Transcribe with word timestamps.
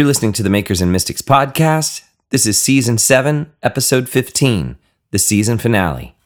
You're 0.00 0.06
listening 0.06 0.32
to 0.32 0.42
the 0.42 0.48
Makers 0.48 0.80
and 0.80 0.90
Mystics 0.90 1.20
podcast. 1.20 2.04
This 2.30 2.46
is 2.46 2.58
season 2.58 2.96
7, 2.96 3.52
episode 3.62 4.08
15, 4.08 4.78
the 5.10 5.18
season 5.18 5.58
finale. 5.58 6.16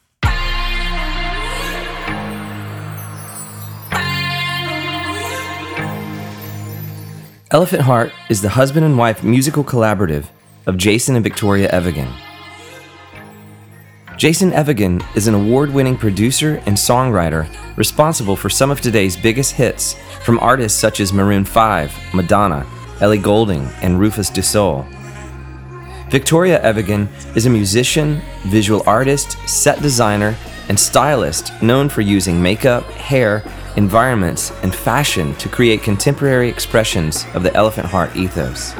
Elephant 7.51 7.81
Heart 7.81 8.13
is 8.29 8.41
the 8.41 8.47
husband 8.47 8.85
and 8.85 8.97
wife 8.97 9.25
musical 9.25 9.65
collaborative 9.65 10.27
of 10.67 10.77
Jason 10.77 11.17
and 11.17 11.23
Victoria 11.25 11.67
Evigan. 11.67 12.07
Jason 14.15 14.53
Evigan 14.53 15.03
is 15.17 15.27
an 15.27 15.33
award 15.33 15.73
winning 15.73 15.97
producer 15.97 16.63
and 16.65 16.77
songwriter 16.77 17.53
responsible 17.75 18.37
for 18.37 18.49
some 18.49 18.71
of 18.71 18.79
today's 18.79 19.17
biggest 19.17 19.51
hits 19.51 19.97
from 20.23 20.39
artists 20.39 20.79
such 20.79 21.01
as 21.01 21.11
Maroon 21.11 21.43
5, 21.43 22.13
Madonna, 22.13 22.65
Ellie 23.01 23.17
Goulding, 23.17 23.65
and 23.81 23.99
Rufus 23.99 24.29
Du 24.29 24.41
Sol. 24.41 24.85
Victoria 26.09 26.61
Evigan 26.61 27.09
is 27.35 27.45
a 27.45 27.49
musician, 27.49 28.21
visual 28.45 28.83
artist, 28.85 29.37
set 29.47 29.81
designer, 29.81 30.35
and 30.69 30.79
stylist 30.79 31.51
known 31.61 31.89
for 31.89 32.01
using 32.01 32.41
makeup, 32.41 32.83
hair, 32.91 33.43
environments, 33.75 34.51
and 34.63 34.73
fashion 34.73 35.35
to 35.35 35.49
create 35.49 35.83
contemporary 35.83 36.47
expressions 36.47 37.25
of 37.33 37.43
the 37.43 37.53
elephant 37.53 37.87
heart 37.87 38.15
ethos. 38.15 38.73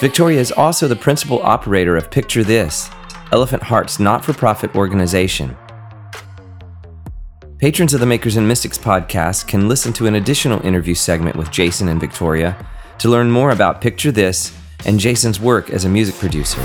Victoria 0.00 0.40
is 0.40 0.52
also 0.52 0.88
the 0.88 0.96
principal 0.96 1.40
operator 1.42 1.96
of 1.96 2.10
Picture 2.10 2.42
This, 2.42 2.90
Elephant 3.32 3.62
Heart's 3.62 3.98
not 3.98 4.24
for 4.24 4.32
profit 4.32 4.74
organization. 4.74 5.56
Patrons 7.58 7.94
of 7.94 8.00
the 8.00 8.06
Makers 8.06 8.36
and 8.36 8.48
Mystics 8.48 8.76
podcast 8.76 9.46
can 9.46 9.68
listen 9.68 9.92
to 9.92 10.06
an 10.06 10.16
additional 10.16 10.64
interview 10.66 10.94
segment 10.94 11.36
with 11.36 11.52
Jason 11.52 11.86
and 11.86 12.00
Victoria 12.00 12.66
to 12.98 13.08
learn 13.08 13.30
more 13.30 13.52
about 13.52 13.80
Picture 13.80 14.10
This 14.10 14.52
and 14.84 14.98
Jason's 14.98 15.38
work 15.38 15.70
as 15.70 15.84
a 15.84 15.88
music 15.88 16.16
producer. 16.16 16.60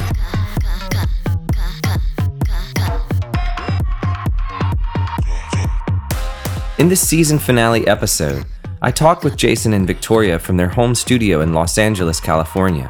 In 6.80 6.90
this 6.90 7.08
season 7.08 7.38
finale 7.38 7.88
episode, 7.88 8.46
I 8.82 8.90
talk 8.90 9.24
with 9.24 9.38
Jason 9.38 9.74
and 9.74 9.86
Victoria 9.86 10.40
from 10.40 10.58
their 10.58 10.70
home 10.70 10.96
studio 10.96 11.42
in 11.42 11.54
Los 11.54 11.78
Angeles, 11.78 12.20
California. 12.20 12.90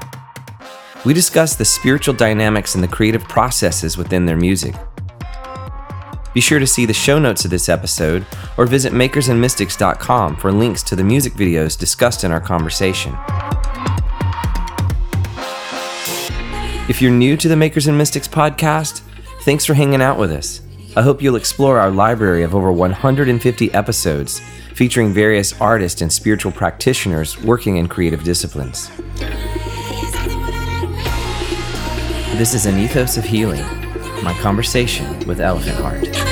We 1.06 1.14
discuss 1.14 1.56
the 1.58 1.66
spiritual 1.66 2.14
dynamics 2.14 2.76
and 2.76 2.84
the 2.84 2.88
creative 2.88 3.24
processes 3.26 3.98
within 3.98 4.26
their 4.26 4.38
music. 4.38 4.74
Be 6.34 6.42
sure 6.42 6.60
to 6.60 6.68
see 6.68 6.86
the 6.86 6.94
show 6.94 7.18
notes 7.18 7.44
of 7.46 7.52
this 7.52 7.70
episode 7.70 8.26
or 8.58 8.66
visit 8.66 8.94
makersandmystics.com 8.94 10.36
for 10.36 10.52
links 10.52 10.84
to 10.84 10.96
the 10.96 11.04
music 11.04 11.34
videos 11.34 11.78
discussed 11.78 12.24
in 12.24 12.32
our 12.32 12.42
conversation. 12.42 13.16
If 16.88 17.02
you're 17.02 17.12
new 17.12 17.38
to 17.38 17.48
the 17.48 17.56
Makers 17.56 17.88
and 17.88 17.98
Mystics 17.98 18.28
podcast, 18.28 19.02
thanks 19.42 19.66
for 19.66 19.74
hanging 19.74 20.02
out 20.02 20.18
with 20.18 20.32
us. 20.32 20.62
I 20.96 21.02
hope 21.02 21.22
you'll 21.22 21.36
explore 21.36 21.80
our 21.80 21.92
library 21.92 22.44
of 22.44 22.56
over 22.56 22.72
150 22.72 23.74
episodes 23.74 24.42
featuring 24.74 25.14
various 25.14 25.60
artists 25.62 26.02
and 26.02 26.12
spiritual 26.12 26.52
practitioners 26.52 27.40
working 27.44 27.78
in 27.78 27.88
creative 27.88 28.24
disciplines. 28.24 28.90
This 32.38 32.54
is 32.54 32.66
an 32.66 32.80
ethos 32.80 33.18
of 33.18 33.24
healing, 33.26 33.64
my 34.24 34.34
conversation 34.42 35.20
with 35.28 35.40
Elephant 35.40 35.78
Heart. 35.78 36.30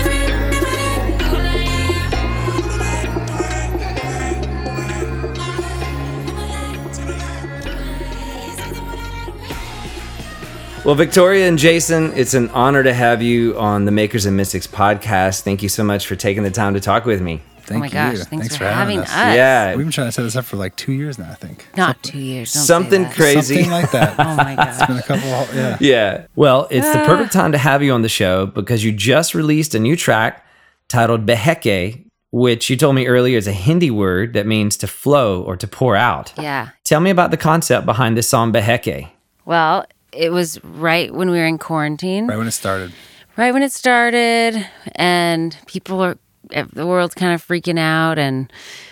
Well, 10.88 10.96
Victoria 10.96 11.50
and 11.50 11.58
Jason, 11.58 12.14
it's 12.16 12.34
an 12.34 12.50
honor 12.52 12.82
to 12.82 12.94
have 12.94 13.22
you 13.22 13.60
on 13.60 13.84
the 13.84 13.92
Makers 13.92 14.26
and 14.26 14.38
Mystics 14.38 14.68
podcast. 14.68 15.42
Thank 15.42 15.62
you 15.62 15.68
so 15.68 15.84
much 15.84 16.08
for 16.08 16.16
taking 16.16 16.44
the 16.44 16.52
time 16.52 16.76
to 16.76 16.80
talk 16.80 17.04
with 17.04 17.22
me. 17.22 17.42
Thank 17.68 17.78
oh 17.78 17.80
my 17.80 17.86
you. 17.88 18.18
gosh, 18.18 18.26
thanks, 18.28 18.56
for, 18.56 18.64
having 18.64 19.00
us. 19.00 19.10
Yeah, 19.10 19.76
We've 19.76 19.86
been 19.86 19.92
trying 19.92 20.08
to 20.08 20.12
set 20.14 20.24
this 20.24 20.38
up 20.38 20.46
for 20.46 20.56
like 20.56 20.78
two 20.78 20.94
years 20.94 21.20
now, 21.20 21.30
I 21.30 21.34
think. 21.34 21.68
Not 21.76 22.02
two 22.02 22.18
years. 22.18 22.54
Don't 22.54 22.62
say 22.64 22.68
something 22.68 23.04
that. 23.04 23.14
crazy. 23.14 23.56
Something 23.56 23.72
like 23.72 23.92
that. 23.92 24.16
Oh 24.28 24.36
my 24.38 24.56
God. 24.56 24.70
It's 24.70 24.86
been 24.86 24.98
a 24.98 25.04
couple, 25.04 25.56
yeah. 25.56 25.78
Yeah. 25.82 26.28
Well, 26.36 26.68
it's 26.72 26.90
the 26.92 27.02
ah. 27.02 27.06
perfect 27.06 27.34
time 27.34 27.52
to 27.52 27.58
have 27.58 27.84
you 27.84 27.92
on 27.92 28.04
the 28.04 28.10
show 28.10 28.46
because 28.46 28.86
you 28.86 28.94
just 28.94 29.36
released 29.36 29.76
a 29.76 29.80
new 29.80 29.96
track 29.98 30.46
titled 30.88 31.26
Beheke, 31.26 32.06
which 32.32 32.70
you 32.70 32.78
told 32.78 32.96
me 32.96 33.06
earlier 33.06 33.38
is 33.38 33.48
a 33.48 33.52
Hindi 33.52 33.92
word 33.92 34.34
that 34.34 34.48
means 34.48 34.78
to 34.78 34.88
flow 34.88 35.42
or 35.44 35.58
to 35.58 35.68
pour 35.68 35.96
out. 35.98 36.34
Yeah. 36.38 36.70
Tell 36.86 37.02
me 37.02 37.10
about 37.10 37.32
the 37.32 37.38
concept 37.38 37.86
behind 37.86 38.16
this 38.18 38.30
song 38.30 38.54
Beheke. 38.54 39.10
Well, 39.46 39.86
it 40.14 40.32
was 40.32 40.64
right 40.64 41.14
when 41.14 41.30
we 41.30 41.38
were 41.38 41.46
in 41.46 41.58
quarantine, 41.58 42.28
Right 42.28 42.38
when 42.38 42.48
it 42.48 42.52
started. 42.52 42.94
right 43.36 43.54
when 43.54 43.62
it 43.64 43.72
started, 43.74 44.66
and 44.96 45.58
people 45.68 46.02
are, 46.02 46.18
the 46.50 46.86
world's 46.86 47.16
kind 47.16 47.34
of 47.34 47.46
freaking 47.46 47.80
out, 47.80 48.18
and 48.18 48.52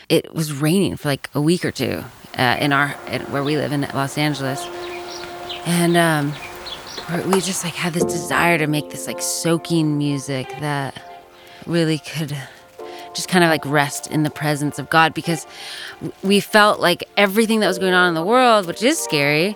it 0.10 0.34
was 0.34 0.54
raining 0.54 0.98
for 0.98 1.10
like 1.10 1.30
a 1.34 1.42
week 1.42 1.66
or 1.66 1.72
two 1.72 2.04
uh, 2.38 2.58
in 2.60 2.74
our, 2.74 2.90
where 3.30 3.44
we 3.44 3.58
live 3.58 3.72
in 3.72 3.82
Los 3.94 4.18
Angeles. 4.18 4.66
And 5.66 5.98
um, 5.98 6.34
we 7.32 7.42
just 7.42 7.64
like 7.64 7.74
had 7.74 7.94
this 7.94 8.04
desire 8.04 8.58
to 8.58 8.68
make 8.68 8.90
this 8.90 9.08
like 9.08 9.22
soaking 9.22 9.98
music 9.98 10.48
that 10.60 11.02
really 11.66 12.00
could 12.00 12.36
just 13.14 13.30
kind 13.30 13.44
of 13.44 13.50
like 13.50 13.66
rest 13.66 14.08
in 14.08 14.24
the 14.24 14.30
presence 14.30 14.78
of 14.78 14.90
God 14.90 15.14
because 15.14 15.48
we 16.22 16.40
felt 16.40 16.80
like 16.80 17.08
everything 17.18 17.62
that 17.62 17.68
was 17.68 17.80
going 17.80 17.94
on 17.94 18.10
in 18.10 18.14
the 18.14 18.24
world, 18.24 18.68
which 18.68 18.84
is 18.84 19.00
scary, 19.00 19.56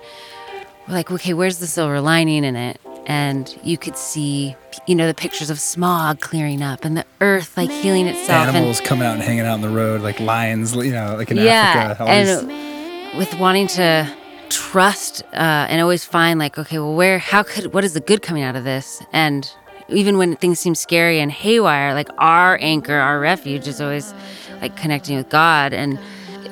we're 0.87 0.93
like, 0.93 1.11
okay, 1.11 1.33
where's 1.33 1.59
the 1.59 1.67
silver 1.67 2.01
lining 2.01 2.43
in 2.43 2.55
it? 2.55 2.79
And 3.09 3.57
you 3.63 3.75
could 3.75 3.97
see, 3.97 4.55
you 4.85 4.93
know, 4.93 5.07
the 5.07 5.15
pictures 5.15 5.49
of 5.49 5.59
smog 5.59 6.19
clearing 6.21 6.61
up 6.61 6.85
and 6.85 6.95
the 6.95 7.05
earth 7.21 7.57
like 7.57 7.71
healing 7.71 8.05
itself. 8.07 8.47
and- 8.47 8.55
Animals 8.55 8.79
coming 8.81 9.07
out 9.07 9.15
and 9.15 9.23
hanging 9.23 9.41
out 9.47 9.53
on 9.55 9.61
the 9.61 9.69
road, 9.69 10.01
like 10.01 10.19
lions, 10.19 10.75
you 10.75 10.91
know, 10.91 11.15
like 11.17 11.31
in 11.31 11.37
yeah, 11.37 11.95
Africa. 11.99 12.03
all 12.03 12.07
these- 12.23 12.37
and 12.43 13.17
with 13.17 13.33
wanting 13.39 13.65
to 13.65 14.07
trust 14.49 15.23
uh, 15.33 15.65
and 15.69 15.81
always 15.81 16.05
find 16.05 16.37
like, 16.39 16.59
okay, 16.59 16.77
well, 16.77 16.93
where, 16.93 17.17
how 17.17 17.41
could, 17.41 17.73
what 17.73 17.83
is 17.83 17.93
the 17.93 17.99
good 17.99 18.21
coming 18.21 18.43
out 18.43 18.55
of 18.55 18.63
this? 18.63 19.01
And 19.11 19.51
even 19.87 20.19
when 20.19 20.35
things 20.35 20.59
seem 20.59 20.75
scary 20.75 21.19
and 21.19 21.31
haywire, 21.31 21.95
like 21.95 22.09
our 22.19 22.59
anchor, 22.61 22.93
our 22.93 23.19
refuge 23.19 23.67
is 23.67 23.81
always 23.81 24.13
like 24.61 24.77
connecting 24.77 25.17
with 25.17 25.29
God. 25.29 25.73
And 25.73 25.97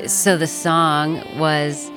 so 0.08 0.38
the 0.38 0.48
song 0.48 1.22
was 1.38 1.92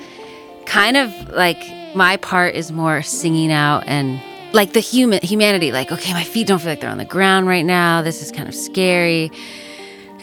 kind 0.66 0.98
of 0.98 1.10
like 1.30 1.56
my 1.96 2.18
part 2.18 2.54
is 2.54 2.70
more 2.70 3.00
singing 3.00 3.50
out 3.50 3.84
and 3.86 4.20
like 4.52 4.72
the 4.72 4.80
human 4.80 5.20
humanity 5.22 5.72
like 5.72 5.92
okay 5.92 6.12
my 6.12 6.24
feet 6.24 6.46
don't 6.46 6.58
feel 6.58 6.70
like 6.70 6.80
they're 6.80 6.90
on 6.90 6.98
the 6.98 7.04
ground 7.04 7.46
right 7.46 7.64
now 7.64 8.02
this 8.02 8.22
is 8.22 8.32
kind 8.32 8.48
of 8.48 8.54
scary 8.54 9.30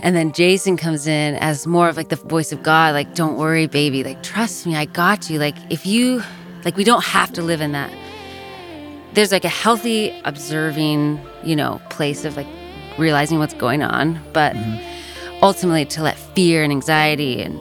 and 0.01 0.15
then 0.15 0.31
Jason 0.31 0.77
comes 0.77 1.07
in 1.07 1.35
as 1.35 1.65
more 1.65 1.89
of 1.89 1.97
like 1.97 2.09
the 2.09 2.15
voice 2.15 2.51
of 2.51 2.61
God, 2.61 2.93
like, 2.93 3.15
don't 3.15 3.37
worry, 3.37 3.67
baby. 3.67 4.03
Like, 4.03 4.21
trust 4.21 4.65
me, 4.65 4.75
I 4.75 4.85
got 4.85 5.29
you. 5.29 5.39
Like, 5.39 5.55
if 5.69 5.85
you, 5.85 6.21
like, 6.63 6.77
we 6.77 6.83
don't 6.83 7.03
have 7.03 7.33
to 7.33 7.41
live 7.41 7.61
in 7.61 7.71
that. 7.71 7.91
There's 9.13 9.31
like 9.31 9.45
a 9.45 9.49
healthy, 9.49 10.19
observing, 10.23 11.19
you 11.43 11.55
know, 11.55 11.81
place 11.89 12.25
of 12.25 12.37
like 12.37 12.47
realizing 12.99 13.39
what's 13.39 13.55
going 13.55 13.81
on. 13.81 14.21
But 14.33 14.53
mm-hmm. 14.53 15.43
ultimately, 15.43 15.85
to 15.85 16.03
let 16.03 16.17
fear 16.17 16.63
and 16.63 16.71
anxiety 16.71 17.41
and 17.41 17.59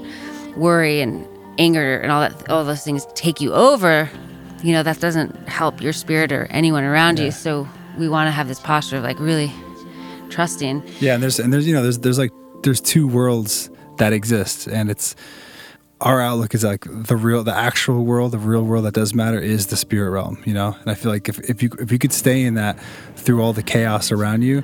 worry 0.57 1.01
and 1.01 1.27
anger 1.59 1.99
and 1.99 2.13
all 2.13 2.21
that, 2.21 2.51
all 2.51 2.65
those 2.65 2.85
things 2.85 3.07
take 3.15 3.41
you 3.41 3.55
over, 3.55 4.11
you 4.63 4.73
know, 4.73 4.83
that 4.83 5.01
doesn't 5.01 5.49
help 5.49 5.81
your 5.81 5.93
spirit 5.93 6.33
or 6.33 6.47
anyone 6.47 6.85
around 6.85 7.19
you. 7.19 7.31
So 7.31 7.69
we 7.99 8.09
want 8.09 8.29
to 8.29 8.33
have 8.33 8.49
this 8.49 8.61
posture 8.61 8.99
of 8.99 9.03
like 9.03 9.19
really 9.21 9.53
trusting. 10.31 10.83
yeah, 11.01 11.15
and 11.15 11.23
there's 11.23 11.39
and 11.39 11.53
there's 11.53 11.67
you 11.67 11.75
know 11.75 11.83
there's 11.83 11.99
there's 11.99 12.19
like 12.19 12.33
there's 12.63 12.81
two 12.81 13.07
worlds 13.07 13.71
that 13.99 14.13
exist, 14.13 14.67
and 14.67 14.91
it's 14.91 15.15
our 16.01 16.21
outlook 16.21 16.55
is 16.55 16.63
like 16.63 16.85
the 16.89 17.17
real, 17.17 17.43
the 17.43 17.55
actual 17.55 18.05
world, 18.05 18.33
the 18.33 18.39
real 18.39 18.63
world 18.63 18.85
that 18.85 18.95
does 18.95 19.15
matter 19.15 19.41
is 19.41 19.69
the 19.69 19.77
spirit 19.77 20.11
realm, 20.11 20.43
you 20.45 20.53
know. 20.53 20.77
And 20.81 20.91
I 20.91 20.95
feel 20.95 21.11
like 21.11 21.29
if, 21.29 21.39
if 21.49 21.63
you 21.63 21.71
if 21.79 21.91
you 21.91 21.99
could 21.99 22.13
stay 22.13 22.43
in 22.43 22.55
that 22.55 22.79
through 23.17 23.43
all 23.43 23.53
the 23.53 23.63
chaos 23.63 24.13
around 24.13 24.43
you, 24.43 24.63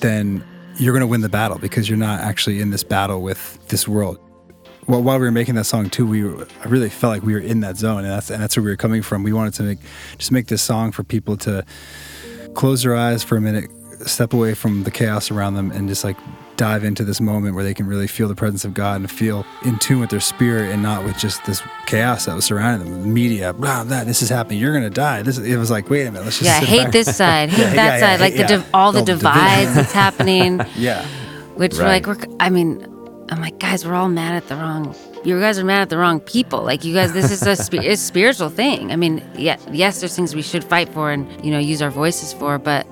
then 0.00 0.44
you're 0.76 0.92
gonna 0.92 1.06
win 1.06 1.20
the 1.20 1.28
battle 1.28 1.58
because 1.58 1.88
you're 1.88 1.98
not 1.98 2.20
actually 2.20 2.60
in 2.60 2.70
this 2.70 2.82
battle 2.82 3.22
with 3.22 3.58
this 3.68 3.86
world. 3.86 4.18
Well, 4.88 5.02
while 5.02 5.18
we 5.18 5.26
were 5.26 5.30
making 5.32 5.54
that 5.56 5.64
song 5.64 5.90
too, 5.90 6.06
we 6.06 6.24
were, 6.24 6.46
I 6.64 6.68
really 6.68 6.88
felt 6.88 7.12
like 7.12 7.22
we 7.22 7.34
were 7.34 7.38
in 7.40 7.60
that 7.60 7.76
zone, 7.76 7.98
and 8.04 8.10
that's 8.10 8.30
and 8.30 8.42
that's 8.42 8.56
where 8.56 8.64
we 8.64 8.70
were 8.70 8.76
coming 8.76 9.02
from. 9.02 9.22
We 9.22 9.32
wanted 9.34 9.54
to 9.54 9.62
make 9.62 9.78
just 10.16 10.32
make 10.32 10.46
this 10.46 10.62
song 10.62 10.92
for 10.92 11.04
people 11.04 11.36
to 11.38 11.64
close 12.54 12.82
their 12.82 12.96
eyes 12.96 13.22
for 13.22 13.36
a 13.36 13.40
minute, 13.40 13.70
step 14.06 14.32
away 14.32 14.54
from 14.54 14.84
the 14.84 14.90
chaos 14.90 15.30
around 15.30 15.54
them, 15.54 15.70
and 15.72 15.88
just 15.88 16.04
like 16.04 16.16
dive 16.56 16.82
into 16.82 17.04
this 17.04 17.20
moment 17.20 17.54
where 17.54 17.62
they 17.62 17.74
can 17.74 17.86
really 17.86 18.08
feel 18.08 18.26
the 18.26 18.34
presence 18.34 18.64
of 18.64 18.74
God 18.74 18.96
and 19.00 19.08
feel 19.08 19.46
in 19.64 19.78
tune 19.78 20.00
with 20.00 20.10
their 20.10 20.18
spirit 20.18 20.72
and 20.72 20.82
not 20.82 21.04
with 21.04 21.16
just 21.16 21.44
this 21.44 21.62
chaos 21.86 22.24
that 22.24 22.34
was 22.34 22.46
surrounding 22.46 22.90
them. 22.90 23.02
The 23.02 23.06
media, 23.08 23.52
blah, 23.52 23.84
blah, 23.84 24.02
this 24.04 24.22
is 24.22 24.28
happening. 24.28 24.58
You're 24.58 24.72
gonna 24.72 24.90
die. 24.90 25.22
This 25.22 25.38
is, 25.38 25.46
it 25.46 25.56
was 25.58 25.70
like, 25.70 25.88
wait 25.90 26.06
a 26.06 26.10
minute, 26.10 26.24
let's 26.24 26.38
just 26.40 26.46
Yeah, 26.50 26.58
hate 26.66 26.84
back. 26.84 26.92
this 26.92 27.14
side, 27.16 27.48
hate 27.50 27.58
Yeah, 27.60 27.74
that 27.74 27.76
yeah, 27.76 27.94
yeah, 27.94 28.00
side, 28.00 28.20
like 28.20 28.34
yeah. 28.34 28.42
the 28.42 28.48
div- 28.48 28.70
all 28.74 28.90
the 28.90 29.00
the 29.00 29.14
divides 29.16 29.74
that's 29.74 29.92
happening. 29.92 30.60
Yeah, 30.76 31.04
Which 31.56 31.76
we're 31.76 31.84
like, 31.84 32.06
we're, 32.06 32.16
I 32.40 32.50
mean, 32.50 32.84
I'm 33.30 33.40
like, 33.40 33.58
guys, 33.58 33.86
we're 33.86 33.94
all 33.94 34.08
mad 34.08 34.34
at 34.34 34.48
the 34.48 34.56
wrong. 34.56 34.94
You 35.24 35.38
guys 35.40 35.58
are 35.58 35.64
mad 35.64 35.82
at 35.82 35.88
the 35.90 35.98
wrong 35.98 36.20
people. 36.20 36.62
Like 36.62 36.84
you 36.84 36.94
guys, 36.94 37.12
this 37.12 37.30
is 37.30 37.42
a, 37.42 37.78
a 37.78 37.96
spiritual 37.96 38.48
thing. 38.48 38.90
I 38.92 38.96
mean, 38.96 39.22
yeah, 39.34 39.58
yes, 39.70 40.00
there's 40.00 40.16
things 40.16 40.34
we 40.34 40.42
should 40.42 40.64
fight 40.64 40.88
for 40.88 41.10
and 41.10 41.44
you 41.44 41.50
know 41.50 41.58
use 41.58 41.82
our 41.82 41.90
voices 41.90 42.32
for, 42.32 42.58
but 42.58 42.86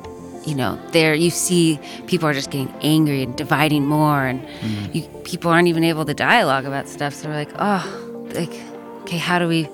you 0.46 0.54
know, 0.54 0.78
there 0.92 1.14
you 1.14 1.30
see 1.30 1.78
people 2.06 2.28
are 2.28 2.32
just 2.32 2.50
getting 2.50 2.72
angry 2.82 3.22
and 3.22 3.36
dividing 3.36 3.86
more, 3.86 4.26
and 4.26 4.40
mm. 4.60 4.94
you, 4.94 5.02
people 5.24 5.50
aren't 5.50 5.68
even 5.68 5.84
able 5.84 6.04
to 6.04 6.14
dialogue 6.14 6.64
about 6.64 6.88
stuff. 6.88 7.14
So 7.14 7.28
we're 7.28 7.34
like, 7.34 7.50
oh, 7.58 8.28
like, 8.34 8.52
okay, 9.02 9.18
how 9.18 9.38
do 9.38 9.48
we 9.48 9.68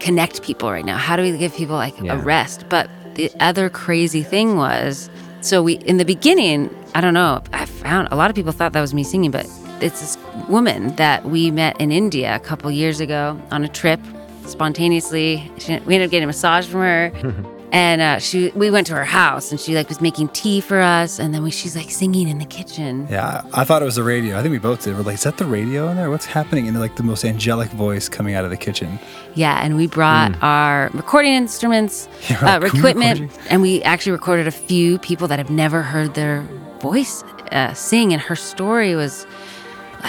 connect 0.00 0.42
people 0.42 0.70
right 0.70 0.84
now? 0.84 0.96
How 0.96 1.16
do 1.16 1.22
we 1.22 1.36
give 1.36 1.54
people 1.54 1.76
like 1.76 2.00
Yeah. 2.00 2.14
a 2.14 2.18
rest? 2.18 2.68
But 2.68 2.90
the 3.14 3.30
other 3.40 3.68
crazy 3.70 4.22
thing 4.22 4.56
was, 4.56 5.10
so 5.42 5.62
we 5.62 5.74
in 5.74 5.98
the 5.98 6.04
beginning, 6.04 6.74
I 6.94 7.00
don't 7.00 7.14
know, 7.14 7.42
I 7.52 7.66
found 7.66 8.08
a 8.10 8.16
lot 8.16 8.30
of 8.30 8.36
people 8.36 8.52
thought 8.52 8.72
that 8.72 8.80
was 8.80 8.94
me 8.94 9.04
singing, 9.04 9.30
but 9.30 9.46
it's 9.80 10.00
this 10.00 10.18
woman 10.48 10.94
that 10.96 11.24
we 11.24 11.50
met 11.50 11.80
in 11.80 11.92
India 11.92 12.34
a 12.34 12.40
couple 12.40 12.70
years 12.70 13.00
ago 13.00 13.40
on 13.50 13.64
a 13.64 13.68
trip 13.68 14.00
spontaneously. 14.46 15.50
She, 15.58 15.78
we 15.80 15.94
ended 15.94 16.08
up 16.08 16.10
getting 16.10 16.24
a 16.24 16.28
massage 16.28 16.66
from 16.66 16.80
her. 16.80 17.12
And 17.72 18.00
uh, 18.00 18.18
she, 18.20 18.50
we 18.50 18.70
went 18.70 18.86
to 18.86 18.94
her 18.94 19.04
house, 19.04 19.50
and 19.50 19.60
she 19.60 19.74
like 19.74 19.88
was 19.88 20.00
making 20.00 20.28
tea 20.28 20.60
for 20.60 20.80
us, 20.80 21.18
and 21.18 21.34
then 21.34 21.42
we, 21.42 21.50
she's 21.50 21.74
like 21.74 21.90
singing 21.90 22.28
in 22.28 22.38
the 22.38 22.44
kitchen. 22.44 23.06
Yeah, 23.10 23.42
I, 23.52 23.64
thought 23.64 23.82
it 23.82 23.84
was 23.84 23.96
the 23.96 24.02
radio. 24.02 24.38
I 24.38 24.42
think 24.42 24.52
we 24.52 24.58
both 24.58 24.84
did. 24.84 24.96
We're 24.96 25.02
like, 25.02 25.16
is 25.16 25.24
that 25.24 25.36
the 25.36 25.44
radio 25.44 25.88
in 25.88 25.96
there? 25.96 26.08
What's 26.08 26.26
happening? 26.26 26.68
And 26.68 26.78
like 26.78 26.96
the 26.96 27.02
most 27.02 27.24
angelic 27.24 27.68
voice 27.70 28.08
coming 28.08 28.34
out 28.34 28.44
of 28.44 28.50
the 28.50 28.56
kitchen. 28.56 28.98
Yeah, 29.34 29.62
and 29.62 29.76
we 29.76 29.88
brought 29.88 30.40
our 30.42 30.90
recording 30.94 31.34
instruments. 31.34 32.08
Yeah, 32.30 32.38
uh, 32.38 32.44
like, 32.44 32.44
can 32.44 32.54
we 32.54 32.62
record 32.62 32.78
equipment, 32.78 33.20
you? 33.20 33.40
and 33.50 33.62
we 33.62 33.82
actually 33.82 34.12
recorded 34.12 34.46
a 34.46 34.52
few 34.52 34.98
people 34.98 35.28
that 35.28 35.38
have 35.38 35.50
never 35.50 35.82
heard 35.82 36.14
their 36.14 36.42
voice 36.80 37.22
uh, 37.52 37.74
sing. 37.74 38.12
And 38.12 38.22
her 38.22 38.36
story 38.36 38.94
was 38.94 39.26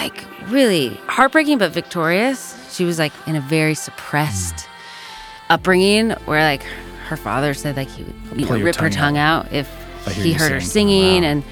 like 0.02 0.24
really 0.48 0.88
heartbreaking 1.06 1.58
but 1.58 1.72
victorious. 1.72 2.54
She 2.74 2.84
was 2.84 2.98
like 2.98 3.12
in 3.26 3.36
a 3.36 3.40
very 3.40 3.74
suppressed 3.74 4.66
Hmm. 5.48 5.54
upbringing 5.54 6.10
where 6.26 6.42
like 6.42 6.62
her 7.08 7.16
father 7.16 7.54
said 7.54 7.76
like 7.76 7.88
he 7.88 8.04
would 8.04 8.38
know, 8.48 8.58
rip 8.58 8.76
her 8.76 8.90
tongue 8.90 9.14
tongue 9.14 9.18
out, 9.18 9.52
if 9.52 9.66
he 10.14 10.32
heard 10.32 10.52
her 10.52 10.60
sing. 10.60 10.88
singing, 10.88 11.22
Wow. 11.22 11.28
and 11.28 11.44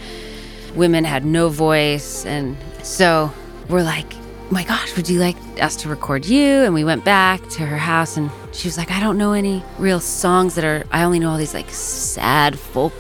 women 0.75 1.05
had 1.05 1.25
no 1.25 1.49
voice. 1.49 2.25
And 2.27 2.57
so 2.83 3.33
we're 3.69 3.83
like, 3.83 4.15
oh 4.15 4.49
my 4.51 4.65
gosh, 4.65 4.95
would 4.97 5.09
you 5.09 5.19
like 5.19 5.37
us 5.63 5.77
to 5.77 5.89
record 5.89 6.27
you? 6.27 6.45
And 6.65 6.75
we 6.75 6.85
went 6.85 7.05
back 7.05 7.41
to 7.57 7.65
her 7.67 7.79
house 7.79 8.17
and 8.19 8.31
she 8.53 8.69
was 8.69 8.77
like, 8.79 8.91
I 8.91 9.01
don't 9.01 9.17
know 9.19 9.33
any 9.33 9.63
real 9.79 9.99
songs 10.01 10.55
that 10.57 10.65
are, 10.65 10.85
I 10.93 11.03
only 11.05 11.19
know 11.19 11.31
all 11.31 11.39
these 11.39 11.55
like 11.55 11.71
sad 11.71 12.59
folk 12.59 12.93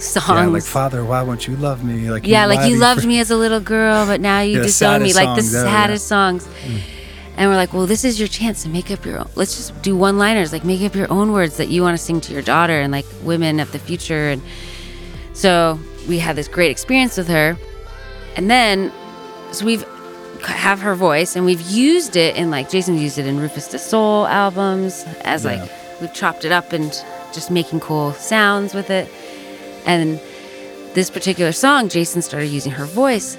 songs. 0.00 0.28
Yeah, 0.28 0.46
like 0.46 0.62
Father, 0.62 1.04
why 1.04 1.22
won't 1.22 1.46
you 1.46 1.56
love 1.56 1.84
me? 1.84 2.10
Like 2.10 2.26
Yeah, 2.26 2.46
like 2.46 2.68
you 2.68 2.78
loved 2.78 3.02
for-" 3.02 3.06
me 3.06 3.20
as 3.20 3.30
a 3.30 3.36
little 3.36 3.60
girl, 3.60 4.06
but 4.06 4.20
now 4.20 4.40
you 4.40 4.54
Yeah, 4.54 4.58
the 4.60 4.66
disown 4.66 5.02
me. 5.02 5.12
Like 5.12 5.36
the 5.36 5.46
ever, 5.46 5.56
yeah. 5.56 5.72
saddest 5.72 6.08
songs. 6.08 6.46
Mm. 6.46 6.80
And 7.38 7.50
we're 7.50 7.56
like, 7.56 7.74
well, 7.74 7.86
this 7.86 8.04
is 8.04 8.18
your 8.18 8.28
chance 8.28 8.62
to 8.62 8.68
make 8.70 8.90
up 8.90 9.04
your 9.04 9.18
own. 9.18 9.28
Let's 9.34 9.56
just 9.56 9.82
do 9.82 9.94
one 9.94 10.16
liners, 10.16 10.52
like 10.52 10.64
make 10.64 10.80
up 10.82 10.94
your 10.94 11.10
own 11.12 11.32
words 11.32 11.58
that 11.58 11.68
you 11.68 11.82
want 11.82 11.96
to 11.98 12.02
sing 12.02 12.20
to 12.22 12.32
your 12.32 12.40
daughter 12.40 12.80
and 12.80 12.90
like 12.90 13.04
women 13.22 13.60
of 13.60 13.72
the 13.72 13.78
future. 13.78 14.30
And 14.30 14.40
so 15.34 15.78
we 16.08 16.18
had 16.18 16.34
this 16.34 16.48
great 16.48 16.70
experience 16.70 17.18
with 17.18 17.28
her. 17.28 17.58
And 18.36 18.50
then, 18.50 18.90
so 19.52 19.66
we've 19.66 19.84
have 20.44 20.80
her 20.80 20.94
voice 20.94 21.36
and 21.36 21.44
we've 21.44 21.62
used 21.62 22.16
it 22.16 22.36
in 22.36 22.50
like 22.50 22.70
Jason 22.70 22.96
used 22.98 23.18
it 23.18 23.26
in 23.26 23.38
Rufus 23.40 23.68
Du 23.68 23.78
Sol 23.78 24.26
albums 24.26 25.04
as 25.22 25.44
like 25.44 25.70
we've 26.00 26.12
chopped 26.12 26.44
it 26.44 26.52
up 26.52 26.72
and 26.72 26.92
just 27.32 27.50
making 27.50 27.80
cool 27.80 28.12
sounds 28.12 28.74
with 28.74 28.90
it. 28.90 29.10
And 29.86 30.20
this 30.94 31.10
particular 31.10 31.52
song, 31.52 31.88
Jason 31.88 32.22
started 32.22 32.48
using 32.48 32.72
her 32.72 32.84
voice. 32.84 33.36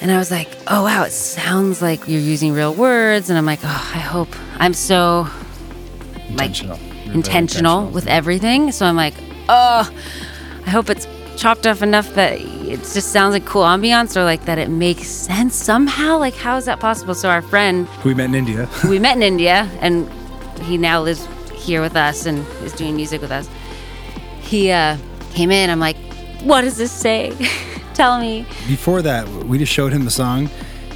And 0.00 0.10
I 0.10 0.18
was 0.18 0.30
like, 0.30 0.48
oh, 0.68 0.84
wow, 0.84 1.04
it 1.04 1.10
sounds 1.10 1.82
like 1.82 2.06
you're 2.08 2.20
using 2.20 2.52
real 2.52 2.72
words. 2.72 3.30
And 3.30 3.38
I'm 3.38 3.46
like, 3.46 3.60
oh, 3.62 3.92
I 3.94 3.98
hope 3.98 4.28
I'm 4.58 4.72
so 4.74 5.28
like 6.30 6.50
Intentional. 6.62 6.78
Intentional. 7.14 7.86
with 7.90 8.06
everything. 8.06 8.70
So 8.72 8.86
I'm 8.86 8.96
like, 8.96 9.14
oh, 9.48 9.90
I 10.66 10.70
hope 10.70 10.90
it's 10.90 11.06
chopped 11.36 11.66
up 11.66 11.82
enough 11.82 12.14
that 12.14 12.40
it 12.40 12.78
just 12.80 13.12
sounds 13.12 13.32
like 13.32 13.46
cool 13.46 13.62
ambiance 13.62 14.16
or 14.16 14.24
like 14.24 14.44
that 14.44 14.58
it 14.58 14.68
makes 14.68 15.06
sense 15.08 15.54
somehow. 15.54 16.18
Like, 16.18 16.34
how 16.34 16.56
is 16.56 16.64
that 16.66 16.80
possible? 16.80 17.14
So 17.14 17.28
our 17.30 17.42
friend 17.42 17.88
We 18.04 18.14
met 18.14 18.26
in 18.26 18.34
India. 18.34 18.68
we 18.88 18.98
met 18.98 19.16
in 19.16 19.22
India 19.32 19.68
and 19.80 20.10
he 20.62 20.76
now 20.76 21.00
lives 21.00 21.26
here 21.52 21.80
with 21.80 21.96
us 21.96 22.26
and 22.26 22.46
is 22.62 22.72
doing 22.72 22.96
music 22.96 23.20
with 23.20 23.30
us. 23.30 23.48
He 24.40 24.70
uh, 24.70 24.96
came 25.34 25.50
in. 25.50 25.70
I'm 25.70 25.80
like, 25.80 25.96
what 26.42 26.62
does 26.62 26.76
this 26.76 26.92
say? 26.92 27.32
Tell 27.94 28.20
me. 28.20 28.46
Before 28.66 29.02
that, 29.02 29.28
we 29.28 29.58
just 29.58 29.72
showed 29.72 29.92
him 29.92 30.04
the 30.04 30.10
song, 30.10 30.48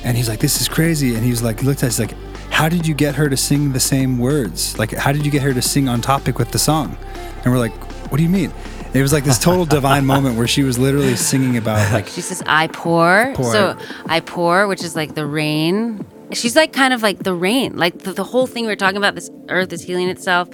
and 0.04 0.16
he's 0.16 0.28
like, 0.28 0.38
"This 0.38 0.60
is 0.60 0.68
crazy." 0.68 1.14
And 1.16 1.24
he 1.24 1.30
was 1.30 1.42
like, 1.42 1.60
he 1.60 1.66
looked 1.66 1.82
at 1.82 1.88
us 1.88 1.98
like, 1.98 2.14
"How 2.50 2.68
did 2.68 2.86
you 2.86 2.94
get 2.94 3.16
her 3.16 3.28
to 3.28 3.36
sing 3.36 3.72
the 3.72 3.80
same 3.80 4.18
words? 4.18 4.78
Like, 4.78 4.92
how 4.92 5.10
did 5.10 5.24
you 5.24 5.32
get 5.32 5.42
her 5.42 5.52
to 5.52 5.62
sing 5.62 5.88
on 5.88 6.00
topic 6.00 6.38
with 6.38 6.52
the 6.52 6.60
song?" 6.60 6.96
And 7.44 7.52
we're 7.52 7.58
like, 7.58 7.74
"What 8.10 8.18
do 8.18 8.22
you 8.22 8.28
mean?" 8.28 8.52
It 8.94 9.00
was 9.00 9.12
like 9.12 9.24
this 9.24 9.38
total 9.38 9.64
divine 9.64 10.04
moment 10.04 10.36
where 10.36 10.46
she 10.46 10.62
was 10.62 10.78
literally 10.78 11.16
singing 11.16 11.56
about 11.56 11.92
like 11.92 12.08
She 12.08 12.20
says, 12.20 12.42
I 12.46 12.66
pour. 12.66 13.32
Pour. 13.34 13.50
So 13.50 13.76
I 14.06 14.20
pour, 14.20 14.66
which 14.68 14.84
is 14.84 14.94
like 14.94 15.14
the 15.14 15.24
rain. 15.24 16.06
She's 16.32 16.56
like 16.56 16.74
kind 16.74 16.92
of 16.92 17.02
like 17.02 17.20
the 17.20 17.34
rain. 17.34 17.76
Like 17.76 18.00
the, 18.00 18.12
the 18.12 18.24
whole 18.24 18.46
thing 18.46 18.66
we 18.66 18.72
are 18.72 18.76
talking 18.76 18.98
about, 18.98 19.14
this 19.14 19.30
earth 19.48 19.72
is 19.72 19.82
healing 19.82 20.08
itself. 20.10 20.50